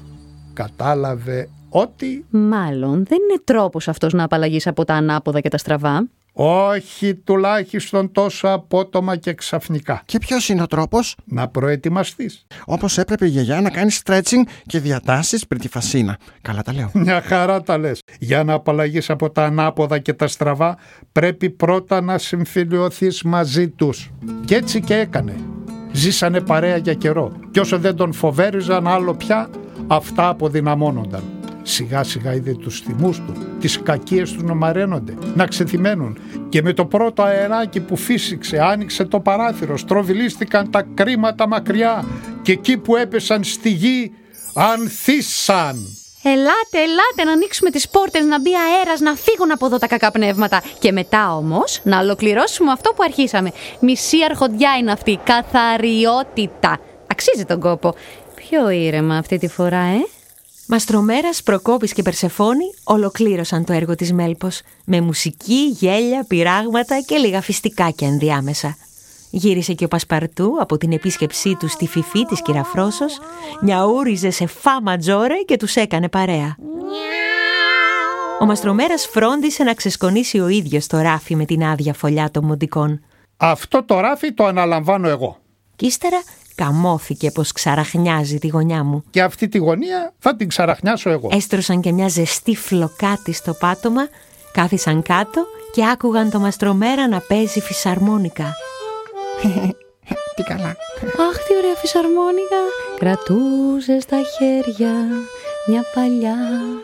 κατάλαβε 0.52 1.48
ότι 1.68 2.24
Μάλλον 2.30 3.04
δεν 3.08 3.18
είναι 3.30 3.40
τρόπος 3.44 3.88
αυτός 3.88 4.12
να 4.12 4.24
απαλλαγείς 4.24 4.66
από 4.66 4.84
τα 4.84 4.94
ανάποδα 4.94 5.40
και 5.40 5.48
τα 5.48 5.58
στραβά. 5.58 6.08
όχι 6.32 7.14
τουλάχιστον 7.14 8.12
τόσο 8.12 8.48
απότομα 8.48 9.16
και 9.16 9.34
ξαφνικά. 9.34 10.02
Και 10.04 10.18
ποιος 10.18 10.48
είναι 10.48 10.62
ο 10.62 10.66
τρόπος; 10.66 11.16
Να 11.24 11.48
προετοιμαστείς. 11.48 12.46
Όπως 12.64 12.98
έπρεπε 12.98 13.26
η 13.26 13.28
γιαγιά 13.28 13.60
να 13.60 13.70
κάνει 13.70 13.90
stretching 14.04 14.42
και 14.66 14.78
διατάσεις 14.80 15.46
πριν 15.46 15.60
τη 15.60 15.68
φασίνα. 15.68 16.18
Καλά 16.42 16.62
τα 16.62 16.72
λέω. 16.72 16.90
Μια 16.94 17.22
χαρά 17.22 17.62
τα 17.62 17.78
λες. 17.78 18.00
Για 18.18 18.44
να 18.44 18.52
απαλλαγείς 18.52 19.10
από 19.10 19.30
τα 19.30 19.44
ανάποδα 19.44 19.98
και 19.98 20.12
τα 20.12 20.26
στραβά 20.26 20.78
πρέπει 21.12 21.50
πρώτα 21.50 22.00
να 22.00 22.18
συμφιλειωθείς 22.18 23.22
μαζί 23.22 23.68
τους. 23.68 24.10
Και 24.44 24.54
έτσι 24.54 24.80
και 24.80 24.94
έκανε. 24.94 25.57
Ζήσανε 25.92 26.40
παρέα 26.40 26.76
για 26.76 26.94
καιρό. 26.94 27.32
Και 27.50 27.60
όσο 27.60 27.78
δεν 27.78 27.96
τον 27.96 28.12
φοβέριζαν 28.12 28.86
άλλο 28.86 29.14
πια, 29.14 29.50
αυτά 29.86 30.28
αποδυναμώνονταν. 30.28 31.22
Σιγά 31.62 32.02
σιγά 32.02 32.34
είδε 32.34 32.54
τους 32.54 32.80
θυμούς 32.80 33.16
του, 33.16 33.32
τις 33.60 33.82
κακίες 33.82 34.32
του 34.32 34.44
να 34.44 34.54
μαραίνονται, 34.54 35.14
να 35.34 35.46
ξεθυμένουν 35.46 36.18
και 36.48 36.62
με 36.62 36.72
το 36.72 36.84
πρώτο 36.84 37.22
αεράκι 37.22 37.80
που 37.80 37.96
φύσηξε 37.96 38.58
άνοιξε 38.58 39.04
το 39.04 39.20
παράθυρο, 39.20 39.76
στροβιλίστηκαν 39.76 40.70
τα 40.70 40.86
κρίματα 40.94 41.48
μακριά 41.48 42.04
και 42.42 42.52
εκεί 42.52 42.76
που 42.76 42.96
έπεσαν 42.96 43.44
στη 43.44 43.70
γη 43.70 44.12
ανθίσαν. 44.54 45.97
Ελάτε, 46.22 46.78
ελάτε 46.82 47.24
να 47.24 47.32
ανοίξουμε 47.32 47.70
τις 47.70 47.88
πόρτες, 47.88 48.24
να 48.24 48.40
μπει 48.40 48.50
αέρας, 48.54 49.00
να 49.00 49.14
φύγουν 49.14 49.52
από 49.52 49.66
εδώ 49.66 49.78
τα 49.78 49.86
κακά 49.86 50.10
πνεύματα. 50.10 50.62
Και 50.78 50.92
μετά 50.92 51.36
όμως 51.36 51.80
να 51.82 51.98
ολοκληρώσουμε 51.98 52.72
αυτό 52.72 52.90
που 52.90 53.02
αρχίσαμε. 53.02 53.52
Μισή 53.80 54.16
αρχοντιά 54.24 54.76
είναι 54.80 54.92
αυτή, 54.92 55.18
καθαριότητα. 55.24 56.78
Αξίζει 57.06 57.44
τον 57.44 57.60
κόπο. 57.60 57.94
Πιο 58.34 58.70
ήρεμα 58.70 59.16
αυτή 59.16 59.38
τη 59.38 59.48
φορά, 59.48 59.80
ε; 59.82 60.06
Μαστρομέρας, 60.66 61.42
Προκόπης 61.42 61.92
και 61.92 62.02
Περσεφόνη 62.02 62.74
ολοκλήρωσαν 62.84 63.64
το 63.64 63.72
έργο 63.72 63.94
της 63.94 64.12
Μέλπος 64.12 64.60
με 64.84 65.00
μουσική, 65.00 65.76
γέλια, 65.78 66.24
πειράγματα 66.28 67.00
και 67.06 67.16
λίγα 67.16 67.40
φιστικάκια 67.40 68.08
ενδιάμεσα. 68.08 68.76
Γύρισε 69.30 69.72
και 69.72 69.84
ο 69.84 69.88
Πασπαρτού 69.88 70.56
από 70.60 70.78
την 70.78 70.92
επίσκεψή 70.92 71.56
του 71.58 71.68
στη 71.68 71.86
φυφή 71.86 72.24
της 72.24 72.42
κυραφρόσος, 72.42 73.18
νιαούριζε 73.62 74.30
σε 74.30 74.46
φά 74.46 74.82
ματζόρε 74.82 75.36
και 75.46 75.56
τους 75.56 75.76
έκανε 75.76 76.08
παρέα. 76.08 76.56
Ο 78.40 78.44
Μαστρομέρας 78.44 79.06
φρόντισε 79.06 79.62
να 79.62 79.74
ξεσκονίσει 79.74 80.38
ο 80.40 80.48
ίδιος 80.48 80.86
το 80.86 80.98
ράφι 80.98 81.36
με 81.36 81.44
την 81.44 81.64
άδεια 81.64 81.94
φωλιά 81.94 82.30
των 82.30 82.44
μοντικών. 82.44 83.00
Αυτό 83.36 83.84
το 83.84 84.00
ράφι 84.00 84.32
το 84.32 84.44
αναλαμβάνω 84.44 85.08
εγώ. 85.08 85.38
Κι 85.76 85.86
ύστερα 85.86 86.22
καμώθηκε 86.54 87.30
πως 87.30 87.52
ξαραχνιάζει 87.52 88.38
τη 88.38 88.48
γωνιά 88.48 88.84
μου. 88.84 89.04
Και 89.10 89.22
αυτή 89.22 89.48
τη 89.48 89.58
γωνία 89.58 90.12
θα 90.18 90.36
την 90.36 90.48
ξαραχνιάσω 90.48 91.10
εγώ. 91.10 91.28
Έστρωσαν 91.32 91.80
και 91.80 91.92
μια 91.92 92.08
ζεστή 92.08 92.56
φλοκάτη 92.56 93.32
στο 93.32 93.52
πάτωμα, 93.52 94.08
κάθισαν 94.52 95.02
κάτω 95.02 95.46
και 95.72 95.86
άκουγαν 95.86 96.30
το 96.30 96.38
μαστρομέρα 96.38 97.08
να 97.08 97.20
παίζει 97.20 97.60
φυσαρμόνικα. 97.60 98.54
Τι 100.34 100.42
καλά. 100.42 100.76
Αχ, 101.28 101.36
τι 101.46 101.56
ωραία 101.56 101.74
φυσαρμόνικα. 101.76 102.60
Κρατούσε 102.98 104.00
στα 104.00 104.16
χέρια 104.38 104.92
μια 105.66 105.84
παλιά 105.94 106.36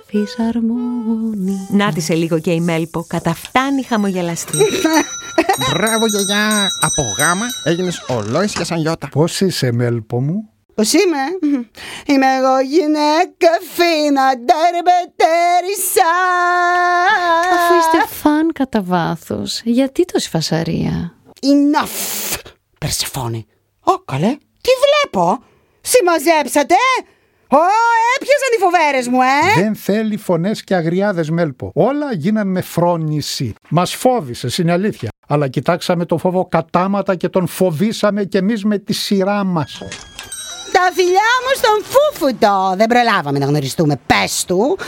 φυσαρμόνικα. 0.06 1.66
Νάτισε 1.70 2.14
λίγο 2.14 2.38
και 2.38 2.50
η 2.50 2.60
Μέλπο, 2.60 3.04
καταφτάνει 3.08 3.82
χαμογελαστή. 3.82 4.58
Μπράβο 5.72 6.06
γιαγιά. 6.06 6.66
Από 6.80 7.02
γάμα 7.18 7.46
έγινες 7.64 8.04
ολόης 8.08 8.52
και 8.52 8.64
σαν 8.64 8.78
γιώτα. 8.78 9.08
Πώς 9.08 9.40
είσαι 9.40 9.72
Μέλπο 9.72 10.20
μου; 10.20 10.48
Πώς 10.74 10.92
είμαι; 10.92 11.24
Είμαι 12.06 12.26
εγώ 12.38 12.60
γυναίκα 12.60 13.50
φίνα 13.74 14.26
ντερμπετέρισα. 14.36 16.12
Αφού 17.54 17.74
είστε 17.78 18.14
φαν 18.14 18.52
κατά 18.52 18.82
βάθος, 18.82 19.60
γιατί 19.64 20.04
τόση 20.04 20.28
φασαρία; 20.28 21.14
Enough, 21.52 22.38
Περσεφόνη. 22.78 23.46
Ω, 23.80 23.98
καλέ, 23.98 24.36
τι 24.60 24.70
βλέπω. 24.84 25.42
Συμμαζέψατε. 25.80 26.74
Ω, 27.48 27.56
έπιασαν 28.16 28.50
οι 28.56 28.60
φοβέρες 28.60 29.08
μου, 29.08 29.20
ε. 29.22 29.62
Δεν 29.62 29.74
θέλει 29.74 30.16
φωνές 30.16 30.64
και 30.64 30.74
αγριάδες 30.74 31.30
Μέλπο. 31.30 31.70
Όλα 31.74 32.12
γίναν 32.12 32.48
με 32.48 32.60
φρόνηση. 32.60 33.54
Μας 33.70 33.94
φόβησε, 33.94 34.62
είναι 34.62 34.72
αλήθεια. 34.72 35.08
Αλλά 35.28 35.48
κοιτάξαμε 35.48 36.04
τον 36.06 36.18
φόβο 36.18 36.46
κατάματα 36.46 37.14
και 37.14 37.28
τον 37.28 37.46
φοβήσαμε 37.46 38.24
κι 38.24 38.36
εμείς 38.36 38.64
με 38.64 38.78
τη 38.78 38.92
σειρά 38.92 39.44
μας. 39.44 39.82
Τα 40.76 40.90
φιλιά 40.94 41.30
μου 41.44 41.52
στον 41.56 41.84
Φούφουτο. 41.92 42.74
Δεν 42.76 42.86
προλάβαμε 42.86 43.38
να 43.38 43.46
γνωριστούμε, 43.46 44.00
πες 44.06 44.44
του. 44.46 44.78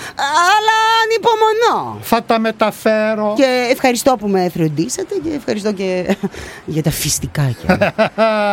Αλλά 0.54 0.78
ανυπομονώ. 1.02 1.98
Θα 2.02 2.22
τα 2.22 2.38
μεταφέρω. 2.38 3.34
Και 3.36 3.68
ευχαριστώ 3.70 4.16
που 4.16 4.28
με 4.28 4.48
φροντίσατε 4.48 5.14
και 5.24 5.30
ευχαριστώ 5.34 5.72
και 5.72 6.16
για 6.74 6.82
τα 6.82 6.90
φιστικάκια. 6.90 7.94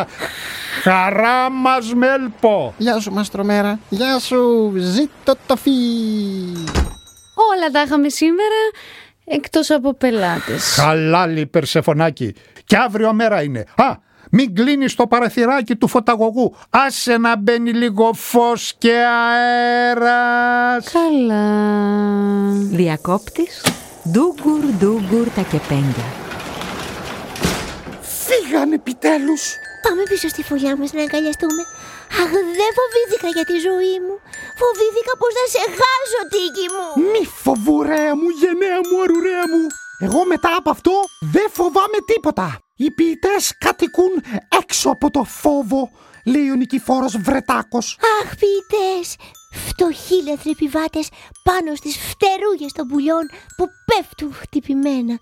Χαρά 0.84 1.50
μας 1.50 1.94
Μέλπο. 1.94 2.74
Γεια 2.78 3.00
σου 3.00 3.12
Μαστρομέρα. 3.12 3.80
Γεια 3.90 4.20
σου. 4.20 4.74
Ζήτω 4.78 5.36
το 5.46 5.56
φι. 5.56 5.72
Όλα 7.52 7.70
τα 7.72 7.82
είχαμε 7.82 8.10
σήμερα, 8.10 8.60
εκτός 9.26 9.70
από 9.72 9.94
πελάτες. 9.94 10.74
Χαλάλι 10.76 11.46
Περσεφωνάκι. 11.46 12.36
Και 12.66 12.78
αύριο 12.78 13.14
μέρα 13.14 13.42
είναι. 13.44 13.66
Α, 13.76 13.96
μην 14.36 14.56
κλείνεις 14.56 14.96
το 14.96 15.08
παραθυράκι 15.08 15.76
του 15.76 15.88
φωταγωγού. 15.88 16.56
Άσε 16.70 17.18
να 17.18 17.38
μπαίνει 17.38 17.72
λίγο 17.72 18.14
φως 18.14 18.74
και 18.78 18.94
αέρας. 18.94 20.92
Καλά. 20.92 21.46
Διακόπτης, 22.80 23.66
Ντούγκουρ, 24.12 24.64
ντούγκουρ 24.78 25.28
τα 25.36 25.42
κεπέγγια. 25.42 26.08
Φύγανε 28.26 28.76
επιτέλους. 28.76 29.44
Πάμε 29.84 30.02
πίσω 30.10 30.28
στη 30.28 30.44
φωλιά 30.44 30.78
μας 30.78 30.94
να 30.94 31.02
αγκαλιαστούμε. 31.02 31.64
Αχ, 32.22 32.32
δεν 32.60 32.72
φοβήθηκα 32.78 33.28
για 33.36 33.46
τη 33.50 33.56
ζωή 33.68 33.96
μου. 34.06 34.16
Φοβήθηκα 34.62 35.14
πως 35.22 35.32
θα 35.38 35.46
σε 35.54 35.64
χάσω, 35.80 36.22
Τίκη 36.34 36.68
μου. 36.76 36.88
Μη 37.12 37.24
φοβουρέα 37.44 38.14
μου, 38.20 38.30
γενναία 38.42 38.80
μου, 38.88 38.96
αρουρέα 39.04 39.46
μου. 39.52 39.64
Εγώ 40.06 40.26
μετά 40.34 40.52
από 40.60 40.70
αυτό 40.70 40.94
δεν 41.34 41.48
φοβάμαι 41.58 42.00
τίποτα. 42.12 42.63
Οι 42.76 42.92
ποιητές 42.92 43.58
κατοικούν 43.58 44.24
έξω 44.62 44.90
από 44.90 45.12
το 45.12 45.24
φόβο, 45.24 45.92
λέει 46.26 46.50
ο 46.50 46.56
Νικηφόρος 46.56 47.18
Βρετάκος. 47.18 47.98
Αχ, 48.22 48.36
ποιητές, 48.36 49.16
φτωχίλεθροι 49.68 50.52
επιβάτες 50.52 51.08
πάνω 51.44 51.76
στις 51.76 51.98
φτερούγες 51.98 52.72
των 52.72 52.88
πουλιών 52.88 53.30
που 53.58 53.66
πέφτουν 53.86 54.34
χτυπημένα. 54.34 55.20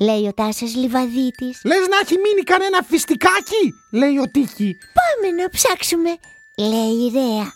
Λέει 0.00 0.26
ο 0.26 0.32
Τάσας 0.34 0.74
Λιβαδίτης. 0.74 1.60
Λες 1.64 1.86
να 1.88 1.98
έχει 2.02 2.16
μείνει 2.24 2.42
κανένα 2.42 2.82
φιστικάκι, 2.82 3.64
λέει 3.90 4.18
ο 4.18 4.26
Τίκη. 4.30 4.76
Πάμε 4.98 5.42
να 5.42 5.48
ψάξουμε, 5.48 6.10
λέει 6.58 6.94
η 7.06 7.10
Ρέα. 7.12 7.52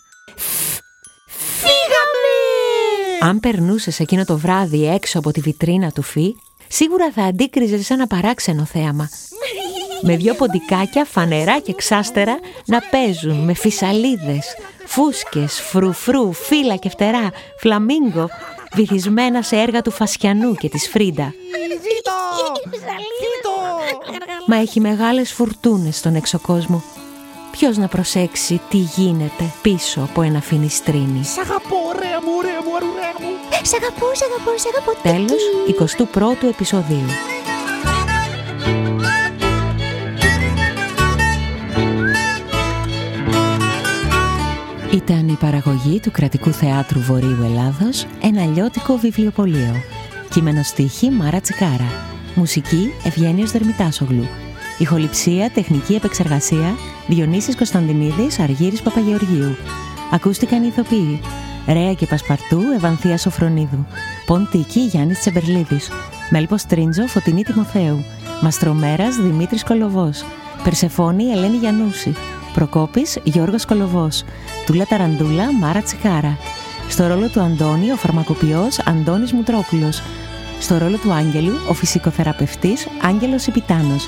Φύγαμε! 1.61 2.37
Αν 3.19 3.39
περνούσες 3.39 3.99
εκείνο 3.99 4.25
το 4.25 4.37
βράδυ 4.37 4.87
έξω 4.87 5.19
από 5.19 5.31
τη 5.31 5.39
βιτρίνα 5.39 5.91
του 5.91 6.01
Φι, 6.01 6.35
σίγουρα 6.69 7.11
θα 7.11 7.23
αντίκριζε 7.23 7.83
σαν 7.83 7.97
ένα 7.97 8.07
παράξενο 8.07 8.65
θέαμα. 8.65 9.09
με 10.01 10.15
δυο 10.15 10.33
ποντικάκια 10.33 11.05
φανερά 11.05 11.59
και 11.59 11.73
ξάστερα 11.73 12.39
να 12.65 12.79
παίζουν 12.79 13.43
με 13.43 13.53
φυσαλίδες, 13.53 14.55
φούσκες, 14.85 15.61
φρουφρού, 15.61 16.33
φύλλα 16.33 16.75
και 16.75 16.89
φτερά, 16.89 17.31
φλαμίγκο, 17.59 18.29
βυθισμένα 18.73 19.41
σε 19.41 19.55
έργα 19.55 19.81
του 19.81 19.91
Φασιανού 19.91 20.55
και 20.55 20.69
της 20.69 20.89
Φρίντα. 20.89 21.33
Μα 24.47 24.55
έχει 24.55 24.79
μεγάλες 24.79 25.33
φουρτούνες 25.33 25.97
στον 25.97 26.15
εξωκόσμο. 26.15 26.83
Ποιος 27.51 27.77
να 27.77 27.87
προσέξει 27.87 28.61
τι 28.69 28.77
γίνεται 28.77 29.53
πίσω 29.61 30.01
από 30.01 30.21
ένα 30.21 30.41
φινιστρίνι; 30.41 31.23
Σ' 31.23 31.37
αγαπώ, 31.37 31.75
ωραία 31.87 32.21
μου, 32.21 32.31
ωραία 32.37 32.61
μου, 32.65 32.75
αρουρέα 32.75 33.13
μου. 33.19 33.31
Σ' 33.63 33.73
αγαπώ, 33.73 34.05
σ' 34.13 34.21
αγαπώ, 34.21 34.51
σ' 34.57 34.65
αγαπώ. 34.65 34.91
Τέλος 35.01 35.41
21ου 36.43 36.49
επεισοδίου. 36.49 37.09
Ήταν 44.93 45.27
η 45.27 45.37
παραγωγή 45.39 45.99
του 45.99 46.11
Κρατικού 46.11 46.51
Θεάτρου 46.51 46.99
Βορείου 46.99 47.43
Ελλάδος, 47.43 48.05
ένα 48.21 48.45
λιώτικο 48.45 48.97
βιβλιοπωλείο. 48.97 49.75
Κείμενο 50.29 50.63
στίχη 50.63 51.09
Μάρα 51.09 51.41
Τσικάρα. 51.41 51.91
Μουσική 52.35 52.93
Ευγένιος 53.03 53.51
Δερμητάσογλου. 53.51 54.27
Ηχοληψία, 54.79 55.49
τεχνική 55.49 55.93
επεξεργασία 55.93 56.75
Διονύσης 57.07 57.55
Κωνσταντινίδης, 57.55 58.39
Αργύρης 58.39 58.81
Παπαγεωργίου. 58.81 59.55
Ακούστηκαν 60.11 60.63
οι 60.63 60.67
ηθοποιοί. 60.67 61.21
Ρέα 61.67 61.93
και 61.93 62.05
Πασπαρτού, 62.05 62.61
Ευανθία 62.75 63.17
Σοφρονίδου. 63.17 63.85
Ποντίκη, 64.25 64.79
Γιάννης 64.79 65.19
Τσεμπερλίδης. 65.19 65.89
Μέλπος 66.29 66.65
Τρίντζο, 66.65 67.07
Φωτεινή 67.07 67.43
Τιμοθέου. 67.43 68.03
Μαστρομέρας, 68.41 69.15
Δημήτρης 69.15 69.63
Κολοβός. 69.63 70.25
Περσεφόνη, 70.63 71.31
Ελένη 71.31 71.57
Γιαννούση. 71.57 72.15
Προκόπης, 72.53 73.17
Γιώργος 73.23 73.65
Κολοβός. 73.65 74.23
Τούλα 74.65 74.85
Ταραντούλα, 74.85 75.53
Μάρα 75.53 75.81
Τσικάρα. 75.81 76.37
Στο 76.89 77.07
ρόλο 77.07 77.27
του 77.29 77.41
Αντώνη, 77.41 77.91
ο 77.91 77.95
φαρμακοποιός 77.95 78.79
Αντώνης 78.79 79.33
Μουτρόπουλος. 79.33 80.01
Στο 80.59 80.77
ρόλο 80.77 80.97
του 80.97 81.11
Άγγελου, 81.11 81.53
ο 81.69 81.73
φυσικοθεραπευτής 81.73 82.87
Άγγελος 83.01 83.47
Υπητάνος. 83.47 84.07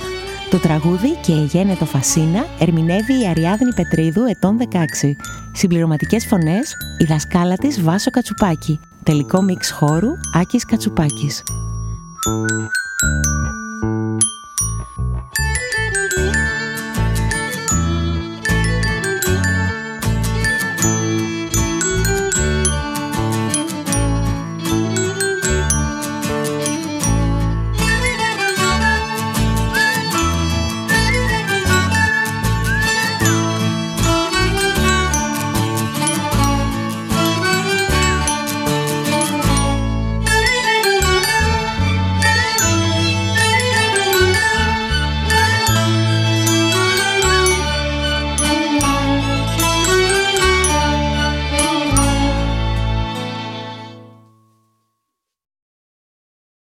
Το 0.51 0.59
τραγούδι 0.59 1.15
και 1.21 1.31
η 1.31 1.43
γένετο 1.43 1.85
Φασίνα 1.85 2.45
ερμηνεύει 2.59 3.21
η 3.21 3.27
Αριάδνη 3.27 3.73
Πετρίδου 3.73 4.23
ετών 4.23 4.57
16. 4.71 5.15
Συμπληρωματικές 5.51 6.25
φωνές 6.25 6.75
η 6.97 7.05
δασκάλα 7.05 7.55
της 7.55 7.81
Βάσο 7.81 8.09
Κατσουπάκη. 8.09 8.79
Τελικό 9.03 9.41
μίξ 9.41 9.71
χώρου 9.71 10.09
Άκης 10.33 10.65
Κατσουπάκης. 10.65 11.43